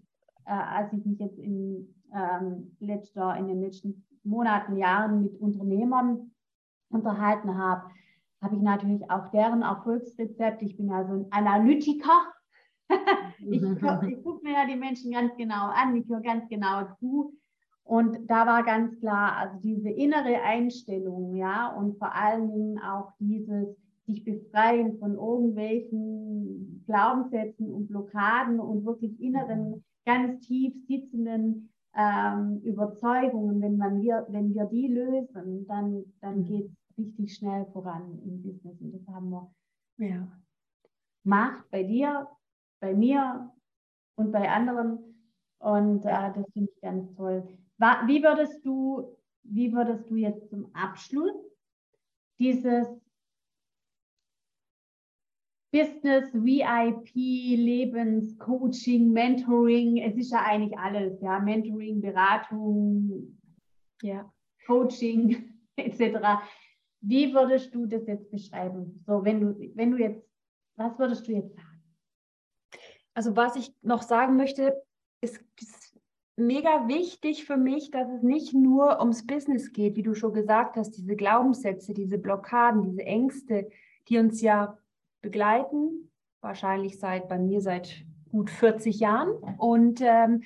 äh, 0.46 0.53
als 0.53 0.92
ich 0.92 1.05
mich 1.05 1.18
jetzt 1.18 1.38
in, 1.38 1.94
ähm, 2.14 2.77
letzter, 2.81 3.37
in 3.37 3.48
den 3.48 3.61
letzten 3.61 4.05
Monaten, 4.25 4.77
Jahren 4.77 5.22
mit 5.22 5.40
Unternehmern 5.40 6.31
unterhalten 6.90 7.57
habe, 7.57 7.90
habe 8.40 8.57
ich 8.57 8.62
natürlich 8.62 9.11
auch 9.11 9.31
deren 9.31 9.62
Erfolgsrezept. 9.62 10.62
Ich 10.62 10.77
bin 10.77 10.88
ja 10.88 11.07
so 11.07 11.14
ein 11.14 11.27
Analytiker. 11.31 12.27
ich, 13.38 13.62
ich 13.62 14.22
gucke 14.22 14.44
mir 14.44 14.53
ja 14.53 14.66
die 14.66 14.77
Menschen 14.77 15.12
ganz 15.12 15.35
genau 15.37 15.68
an, 15.68 15.96
ich 15.96 16.09
höre 16.09 16.20
ganz 16.20 16.48
genau 16.48 16.85
zu. 16.98 17.35
Und 17.85 18.31
da 18.31 18.46
war 18.46 18.62
ganz 18.62 18.98
klar, 19.01 19.37
also 19.37 19.59
diese 19.61 19.90
innere 19.90 20.40
Einstellung, 20.42 21.35
ja, 21.35 21.68
und 21.68 21.98
vor 21.98 22.14
allen 22.14 22.48
Dingen 22.53 22.79
auch 22.79 23.12
dieses, 23.18 23.77
sich 24.07 24.25
befreien 24.25 24.99
von 24.99 25.15
irgendwelchen 25.15 26.85
Glaubenssätzen 26.87 27.73
und 27.73 27.88
Blockaden 27.88 28.59
und 28.61 28.85
wirklich 28.85 29.21
inneren, 29.21 29.85
ganz 30.05 30.45
tief 30.47 30.75
sitzenden 30.87 31.73
ähm, 31.95 32.61
Überzeugungen, 32.65 33.61
wenn, 33.61 33.77
man 33.77 34.01
wir, 34.01 34.27
wenn 34.31 34.55
wir 34.55 34.65
die 34.67 34.88
lösen, 34.88 35.67
dann, 35.67 36.05
dann 36.21 36.41
mhm. 36.41 36.45
geht 36.45 36.67
es 36.67 36.99
richtig 36.99 37.35
schnell 37.35 37.67
voran 37.73 38.19
im 38.25 38.43
Business. 38.43 38.81
Und 38.81 38.93
das 38.93 39.15
haben 39.15 39.31
wir 39.31 39.53
ja. 39.99 40.27
gemacht 41.23 41.65
bei 41.71 41.83
dir, 41.83 42.29
bei 42.81 42.95
mir 42.95 43.51
und 44.17 44.33
bei 44.33 44.51
anderen. 44.51 44.99
Und 45.59 46.05
äh, 46.05 46.33
das 46.35 46.51
finde 46.53 46.71
ich 46.75 46.81
ganz 46.81 47.15
toll. 47.15 47.47
Wie 48.07 48.23
würdest 48.23 48.65
du, 48.65 49.17
wie 49.43 49.73
würdest 49.73 50.11
du 50.11 50.17
jetzt 50.17 50.49
zum 50.51 50.75
Abschluss 50.75 51.35
dieses 52.38 52.88
Business, 55.73 56.31
VIP, 56.35 57.15
Lebenscoaching, 57.15 59.11
Mentoring, 59.11 59.97
es 60.03 60.15
ist 60.17 60.31
ja 60.31 60.43
eigentlich 60.43 60.79
alles, 60.79 61.19
ja, 61.23 61.39
Mentoring, 61.41 62.03
Beratung, 62.03 63.39
ja, 64.03 64.31
Coaching 64.67 65.59
etc. 65.77 66.43
Wie 67.01 67.33
würdest 67.33 67.75
du 67.75 67.87
das 67.87 68.07
jetzt 68.07 68.31
beschreiben? 68.31 69.03
So, 69.07 69.25
wenn 69.25 69.41
du, 69.41 69.71
wenn 69.75 69.93
du 69.93 69.97
jetzt, 69.97 70.23
was 70.77 70.99
würdest 70.99 71.27
du 71.27 71.33
jetzt 71.33 71.55
sagen? 71.55 71.83
Also 73.15 73.35
was 73.35 73.57
ich 73.57 73.75
noch 73.81 74.03
sagen 74.03 74.37
möchte, 74.37 74.83
ist, 75.23 75.43
ist 75.59 75.99
mega 76.37 76.87
wichtig 76.87 77.47
für 77.47 77.57
mich, 77.57 77.91
dass 77.91 78.11
es 78.11 78.23
nicht 78.23 78.53
nur 78.53 79.01
ums 79.01 79.27
Business 79.27 79.73
geht, 79.73 79.97
wie 79.97 80.03
du 80.03 80.15
schon 80.15 80.35
gesagt 80.35 80.77
hast, 80.77 80.93
diese 80.93 81.17
Glaubenssätze, 81.17 81.95
diese 81.95 82.19
Blockaden, 82.19 82.83
diese 82.83 83.03
Ängste, 83.03 83.71
die 84.09 84.19
uns 84.19 84.41
ja 84.43 84.79
begleiten, 85.23 86.11
wahrscheinlich 86.41 86.99
seit 86.99 87.29
bei 87.29 87.39
mir 87.39 87.61
seit 87.61 88.05
gut 88.31 88.51
40 88.51 88.99
Jahren. 89.01 89.31
Und 89.59 90.01
ähm, 90.03 90.43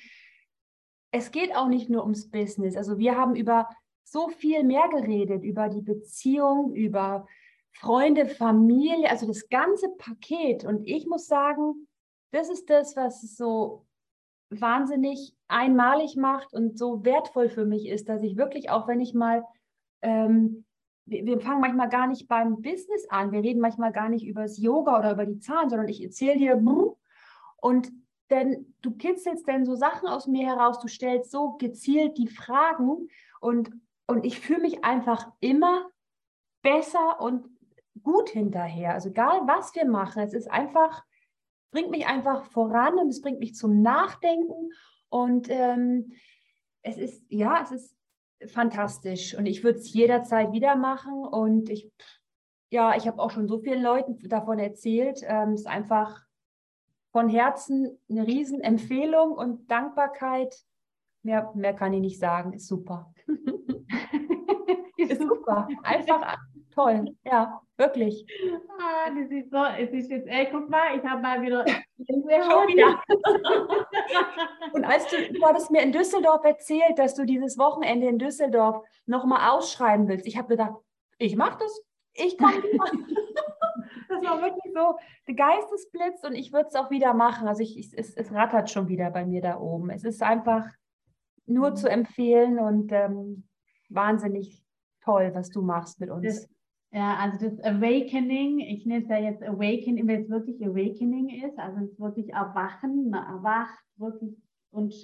es 1.11 1.31
geht 1.31 1.55
auch 1.55 1.67
nicht 1.67 1.89
nur 1.89 2.03
ums 2.03 2.29
Business. 2.29 2.77
Also 2.77 2.97
wir 2.97 3.17
haben 3.17 3.35
über 3.35 3.67
so 4.03 4.29
viel 4.29 4.63
mehr 4.63 4.87
geredet, 4.89 5.43
über 5.43 5.67
die 5.67 5.81
Beziehung, 5.81 6.73
über 6.73 7.27
Freunde, 7.73 8.27
Familie, 8.27 9.09
also 9.09 9.27
das 9.27 9.49
ganze 9.49 9.89
Paket. 9.97 10.63
Und 10.63 10.87
ich 10.87 11.05
muss 11.07 11.27
sagen, 11.27 11.87
das 12.31 12.49
ist 12.49 12.69
das, 12.69 12.95
was 12.95 13.21
so 13.35 13.85
wahnsinnig 14.49 15.35
einmalig 15.47 16.15
macht 16.15 16.53
und 16.53 16.77
so 16.77 17.03
wertvoll 17.03 17.49
für 17.49 17.65
mich 17.65 17.87
ist, 17.87 18.07
dass 18.09 18.23
ich 18.23 18.37
wirklich, 18.37 18.69
auch 18.69 18.87
wenn 18.87 19.01
ich 19.01 19.13
mal 19.13 19.43
ähm, 20.01 20.65
wir, 21.07 21.25
wir 21.25 21.39
fangen 21.39 21.61
manchmal 21.61 21.89
gar 21.89 22.07
nicht 22.07 22.27
beim 22.27 22.61
Business 22.61 23.07
an. 23.09 23.31
Wir 23.31 23.41
reden 23.41 23.61
manchmal 23.61 23.91
gar 23.91 24.09
nicht 24.09 24.25
über 24.25 24.43
das 24.43 24.57
Yoga 24.57 24.99
oder 24.99 25.13
über 25.13 25.25
die 25.25 25.39
Zahlen, 25.39 25.69
sondern 25.69 25.87
ich 25.87 26.03
erzähle 26.03 26.37
dir 26.37 26.55
und 27.57 27.91
denn 28.29 28.73
du 28.81 28.91
kitzelst 28.91 29.47
dann 29.47 29.65
so 29.65 29.75
Sachen 29.75 30.07
aus 30.07 30.27
mir 30.27 30.45
heraus, 30.45 30.79
du 30.79 30.87
stellst 30.87 31.31
so 31.31 31.53
gezielt 31.53 32.17
die 32.17 32.27
Fragen 32.27 33.07
und, 33.39 33.71
und 34.05 34.25
ich 34.25 34.39
fühle 34.39 34.61
mich 34.61 34.83
einfach 34.83 35.31
immer 35.39 35.89
besser 36.61 37.21
und 37.21 37.47
gut 38.03 38.29
hinterher. 38.29 38.93
Also 38.93 39.09
egal, 39.09 39.41
was 39.45 39.73
wir 39.75 39.85
machen, 39.85 40.23
es 40.23 40.33
ist 40.33 40.51
einfach, 40.51 41.03
bringt 41.71 41.89
mich 41.89 42.05
einfach 42.05 42.43
voran 42.45 42.95
und 42.95 43.07
es 43.07 43.21
bringt 43.21 43.39
mich 43.39 43.55
zum 43.55 43.81
Nachdenken 43.81 44.71
und 45.09 45.47
ähm, 45.49 46.11
es 46.81 46.97
ist, 46.97 47.23
ja, 47.29 47.61
es 47.63 47.71
ist 47.71 47.97
fantastisch 48.45 49.35
und 49.35 49.45
ich 49.45 49.63
würde 49.63 49.79
es 49.79 49.91
jederzeit 49.93 50.51
wieder 50.51 50.75
machen 50.75 51.25
und 51.25 51.69
ich, 51.69 51.91
ja, 52.69 52.95
ich 52.95 53.07
habe 53.07 53.21
auch 53.21 53.31
schon 53.31 53.47
so 53.47 53.59
vielen 53.59 53.81
Leuten 53.81 54.17
davon 54.29 54.59
erzählt. 54.59 55.21
Ähm, 55.23 55.53
es 55.53 55.61
ist 55.61 55.67
einfach 55.67 56.21
von 57.11 57.29
Herzen 57.29 57.97
eine 58.09 58.27
Riesenempfehlung 58.27 59.31
und 59.31 59.71
Dankbarkeit. 59.71 60.55
Mehr, 61.23 61.51
mehr 61.55 61.73
kann 61.73 61.93
ich 61.93 62.01
nicht 62.01 62.19
sagen, 62.19 62.53
ist 62.53 62.67
super. 62.67 63.13
ist 64.97 65.21
super, 65.21 65.67
einfach 65.83 66.37
toll, 66.77 67.15
ja, 67.25 67.61
wirklich. 67.75 68.25
Ah, 68.79 69.09
das 69.09 69.31
ist 69.31 69.49
so, 69.49 69.63
es 69.77 69.89
ist 69.91 70.11
jetzt, 70.11 70.27
ey, 70.27 70.47
guck 70.51 70.69
mal, 70.69 70.95
ich 70.95 71.03
habe 71.03 71.21
mal 71.21 71.41
wieder 71.41 71.65
Schon 71.65 72.67
wieder. 72.67 73.01
Und 74.73 74.85
als 74.85 75.07
du, 75.07 75.33
du 75.33 75.45
hattest 75.45 75.71
mir 75.71 75.81
in 75.81 75.91
Düsseldorf 75.91 76.43
erzählt, 76.45 76.97
dass 76.97 77.15
du 77.15 77.25
dieses 77.25 77.57
Wochenende 77.57 78.07
in 78.07 78.19
Düsseldorf 78.19 78.85
nochmal 79.07 79.49
ausschreiben 79.49 80.07
willst. 80.07 80.27
Ich 80.27 80.37
habe 80.37 80.47
gedacht, 80.47 80.75
ich 81.17 81.35
mache 81.35 81.57
das, 81.59 81.81
ich 82.13 82.37
komme 82.37 82.61
wieder. 82.61 82.85
das 84.09 84.23
war 84.23 84.41
wirklich 84.41 84.73
so 84.73 84.97
der 85.27 85.35
Geistesblitz 85.35 86.23
und 86.23 86.35
ich 86.35 86.53
würde 86.53 86.67
es 86.67 86.75
auch 86.75 86.91
wieder 86.91 87.15
machen. 87.15 87.47
Also 87.47 87.63
ich, 87.63 87.77
ich, 87.79 87.97
es, 87.97 88.15
es 88.15 88.31
rattert 88.31 88.69
schon 88.69 88.87
wieder 88.87 89.09
bei 89.09 89.25
mir 89.25 89.41
da 89.41 89.59
oben. 89.59 89.89
Es 89.89 90.03
ist 90.03 90.21
einfach 90.21 90.67
nur 91.47 91.73
zu 91.73 91.89
empfehlen 91.89 92.59
und 92.59 92.91
ähm, 92.91 93.47
wahnsinnig 93.89 94.63
toll, 95.03 95.31
was 95.33 95.49
du 95.49 95.61
machst 95.63 95.99
mit 95.99 96.11
uns. 96.11 96.25
Das 96.25 96.49
Ja, 96.97 97.15
also 97.17 97.47
das 97.47 97.63
Awakening, 97.63 98.57
ich 98.59 98.83
nenne 98.87 99.03
es 99.03 99.09
ja 99.09 99.19
jetzt 99.19 99.43
Awakening, 99.43 100.07
wenn 100.07 100.23
es 100.23 100.29
wirklich 100.31 100.65
Awakening 100.65 101.29
ist, 101.45 101.59
also 101.59 101.77
es 101.85 101.91
ist 101.91 101.99
wirklich 101.99 102.33
Erwachen, 102.33 103.11
man 103.11 103.23
erwacht 103.23 103.77
wirklich 103.97 104.35
und 104.71 104.95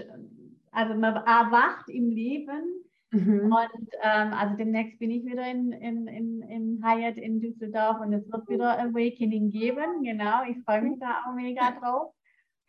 also 0.71 0.95
man 0.95 1.17
erwacht 1.17 1.87
im 1.89 2.09
Leben. 2.09 2.63
Mhm. 3.11 3.53
Und 3.53 3.89
ähm, 4.01 4.33
also 4.33 4.55
demnächst 4.57 4.97
bin 4.97 5.11
ich 5.11 5.23
wieder 5.23 5.45
in, 5.51 5.71
in, 5.71 6.07
in, 6.07 6.41
in 6.41 6.83
Hyatt 6.83 7.17
in 7.17 7.39
Düsseldorf 7.39 8.01
und 8.01 8.11
es 8.11 8.27
wird 8.31 8.49
wieder 8.49 8.79
Awakening 8.79 9.51
geben. 9.51 10.01
Genau, 10.01 10.45
ich 10.49 10.57
freue 10.63 10.81
mich 10.81 10.99
da 10.99 11.21
auch 11.21 11.35
mega 11.35 11.79
drauf. 11.79 12.11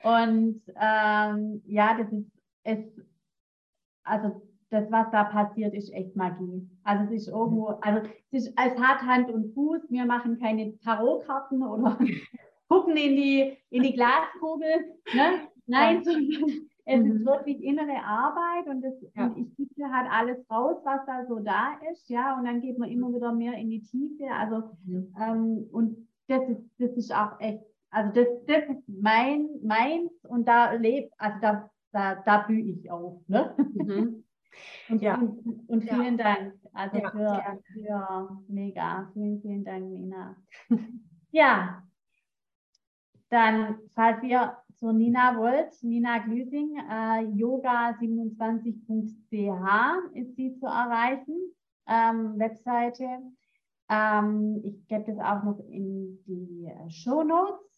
Und 0.02 0.60
ähm, 0.78 1.62
ja, 1.64 1.96
das 1.96 2.12
ist 2.12 2.30
es, 2.64 2.78
also 4.02 4.42
das, 4.74 4.90
was 4.90 5.10
da 5.12 5.24
passiert, 5.24 5.72
ist 5.72 5.92
echt 5.94 6.16
Magie. 6.16 6.68
Also 6.82 7.04
es 7.04 7.22
ist 7.22 7.28
irgendwo, 7.28 7.68
also 7.80 8.08
es, 8.32 8.46
ist, 8.46 8.54
es 8.58 8.78
hat 8.78 9.02
Hand 9.02 9.30
und 9.30 9.54
Fuß. 9.54 9.82
Wir 9.88 10.04
machen 10.04 10.38
keine 10.40 10.76
Tarotkarten 10.80 11.62
oder 11.62 11.98
gucken 12.68 12.96
in 12.96 13.16
die, 13.16 13.56
in 13.70 13.82
die 13.84 13.92
Glaskugel. 13.92 14.84
Ne? 15.14 15.48
Nein, 15.66 16.02
es 16.84 17.02
mhm. 17.02 17.12
ist 17.12 17.24
wirklich 17.24 17.62
innere 17.62 18.02
Arbeit 18.04 18.66
und, 18.66 18.82
das, 18.82 18.94
ja. 19.14 19.26
und 19.26 19.38
ich 19.38 19.56
gebe 19.56 19.90
halt 19.90 20.10
alles 20.10 20.38
raus, 20.50 20.76
was 20.84 21.06
da 21.06 21.24
so 21.26 21.38
da 21.38 21.78
ist, 21.92 22.08
ja, 22.10 22.36
und 22.36 22.44
dann 22.44 22.60
geht 22.60 22.78
man 22.78 22.90
immer 22.90 23.14
wieder 23.14 23.32
mehr 23.32 23.54
in 23.54 23.70
die 23.70 23.82
Tiefe. 23.82 24.24
Also 24.30 24.70
mhm. 24.84 25.14
ähm, 25.20 25.68
und 25.70 26.08
das 26.26 26.42
ist, 26.48 26.62
das 26.78 26.90
ist 26.96 27.14
auch 27.14 27.38
echt, 27.40 27.62
also 27.90 28.12
das, 28.12 28.26
das 28.46 28.76
ist 28.76 28.88
mein, 28.88 29.48
meins 29.62 30.10
und 30.24 30.48
da 30.48 30.72
lebt, 30.72 31.12
also 31.18 31.38
da, 31.40 31.70
da, 31.92 32.16
da 32.26 32.38
blühe 32.38 32.72
ich 32.72 32.90
auf. 32.90 33.22
Ne? 33.28 33.54
Mhm. 33.74 34.24
Und, 34.88 35.02
ja. 35.02 35.16
und, 35.16 35.68
und 35.68 35.82
vielen 35.82 36.16
ja. 36.18 36.34
Dank. 36.34 36.54
Also 36.72 36.98
ja, 36.98 37.10
für, 37.10 37.60
für 37.72 38.44
mega. 38.48 39.10
Vielen, 39.12 39.40
vielen 39.40 39.64
Dank, 39.64 39.86
Nina. 39.86 40.36
ja. 41.30 41.82
Dann, 43.30 43.78
falls 43.94 44.22
ihr 44.22 44.56
zur 44.74 44.92
Nina 44.92 45.36
wollt, 45.36 45.82
Nina 45.82 46.18
Glüsing, 46.18 46.76
äh, 46.76 47.24
yoga27.ch 47.34 50.14
ist 50.14 50.36
sie 50.36 50.54
zu 50.54 50.66
erreichen, 50.66 51.36
ähm, 51.86 52.38
Webseite. 52.38 53.08
Ähm, 53.88 54.60
ich 54.64 54.86
gebe 54.88 55.04
das 55.04 55.18
auch 55.18 55.42
noch 55.42 55.58
in 55.68 56.22
die 56.26 56.70
Show 56.88 57.22
Notes. 57.22 57.73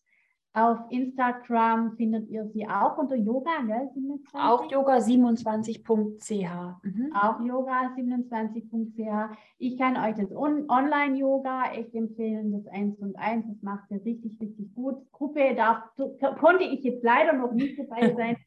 Auf 0.56 0.78
Instagram 0.88 1.98
findet 1.98 2.30
ihr 2.30 2.46
sie 2.46 2.66
auch 2.66 2.96
unter 2.96 3.14
Yoga, 3.14 3.60
gell? 3.66 3.90
27? 3.92 4.40
Auch 4.40 4.64
yoga27.ch. 4.64 6.82
Mhm. 6.82 7.12
Auch 7.14 7.40
yoga27.ch. 7.40 9.36
Ich 9.58 9.76
kann 9.76 9.98
euch 9.98 10.14
das 10.14 10.34
on 10.34 10.64
Online-Yoga 10.70 11.72
echt 11.74 11.94
empfehlen, 11.94 12.52
das 12.52 12.66
1 12.72 12.98
und 13.00 13.18
1. 13.18 13.44
Das 13.48 13.60
macht 13.60 13.90
ihr 13.90 14.02
richtig, 14.02 14.40
richtig 14.40 14.74
gut. 14.74 14.96
Gruppe 15.12 15.54
darf, 15.54 15.90
konnte 16.38 16.64
ich 16.64 16.82
jetzt 16.84 17.04
leider 17.04 17.34
noch 17.34 17.52
nicht 17.52 17.78
dabei 17.78 18.14
sein, 18.16 18.38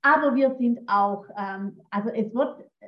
aber 0.00 0.34
wir 0.34 0.56
sind 0.56 0.88
auch, 0.88 1.26
ähm, 1.36 1.78
also 1.90 2.08
es 2.08 2.32
wird 2.32 2.58
äh, 2.80 2.86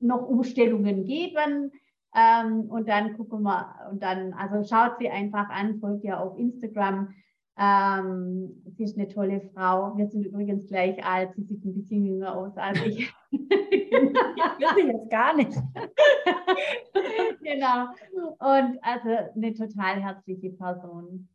noch 0.00 0.28
Umstellungen 0.28 1.04
geben. 1.04 1.70
Ähm, 2.12 2.62
und 2.62 2.88
dann 2.88 3.16
gucken 3.16 3.42
wir, 3.42 3.72
und 3.88 4.02
dann, 4.02 4.32
also 4.32 4.68
schaut 4.68 4.98
sie 4.98 5.08
einfach 5.08 5.48
an, 5.48 5.78
folgt 5.78 6.02
ihr 6.02 6.18
auf 6.18 6.36
Instagram. 6.36 7.14
Ähm, 7.58 8.62
sie 8.76 8.84
ist 8.84 8.98
eine 8.98 9.08
tolle 9.08 9.40
Frau. 9.54 9.96
Wir 9.96 10.06
sind 10.08 10.26
übrigens 10.26 10.66
gleich 10.66 11.02
alt. 11.02 11.34
Sie 11.34 11.42
sieht 11.42 11.64
ein 11.64 11.74
bisschen 11.74 12.04
jünger 12.04 12.36
aus 12.36 12.56
als 12.56 12.80
ich. 12.84 13.10
ich 13.30 13.40
will 13.40 14.88
jetzt 14.88 15.10
gar 15.10 15.34
nicht. 15.34 15.52
genau. 17.42 17.86
Und 18.12 18.78
also 18.82 19.08
eine 19.34 19.54
total 19.54 20.02
herzliche 20.02 20.50
Person. 20.50 21.28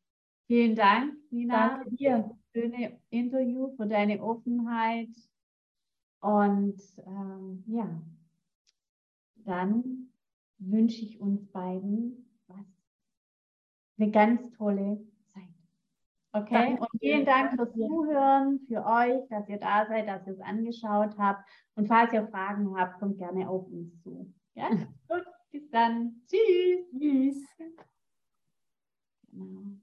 Vielen 0.46 0.76
Dank, 0.76 1.14
Nina, 1.32 1.78
Danke 1.78 1.96
dir. 1.96 2.18
für 2.52 2.62
das 2.62 2.72
schöne 2.72 3.00
Interview, 3.10 3.76
für 3.78 3.88
deine 3.88 4.22
Offenheit. 4.22 5.10
Und 6.20 6.80
ähm, 7.08 7.64
ja, 7.68 7.90
dann 9.38 10.12
wünsche 10.60 11.04
ich 11.04 11.20
uns 11.20 11.48
beiden 11.48 12.28
was. 12.48 12.66
Eine 13.98 14.12
ganz 14.12 14.52
tolle 14.52 15.00
Okay, 16.34 16.78
und 16.80 16.88
vielen 17.00 17.26
Dank 17.26 17.56
fürs 17.56 17.74
Zuhören, 17.74 18.62
für 18.68 18.86
euch, 18.86 19.28
dass 19.30 19.50
ihr 19.50 19.58
da 19.58 19.86
seid, 19.86 20.08
dass 20.08 20.26
ihr 20.26 20.34
es 20.34 20.40
angeschaut 20.40 21.18
habt. 21.18 21.48
Und 21.76 21.88
falls 21.88 22.14
ihr 22.14 22.26
Fragen 22.28 22.74
habt, 22.80 23.00
kommt 23.00 23.18
gerne 23.18 23.50
auf 23.50 23.68
uns 23.68 24.02
zu. 24.02 24.34
Ja, 24.54 24.70
gut, 25.10 25.26
bis 25.52 25.70
dann. 25.72 26.22
Tschüss. 26.28 26.90
Tschüss. 26.98 27.46
Genau. 29.32 29.82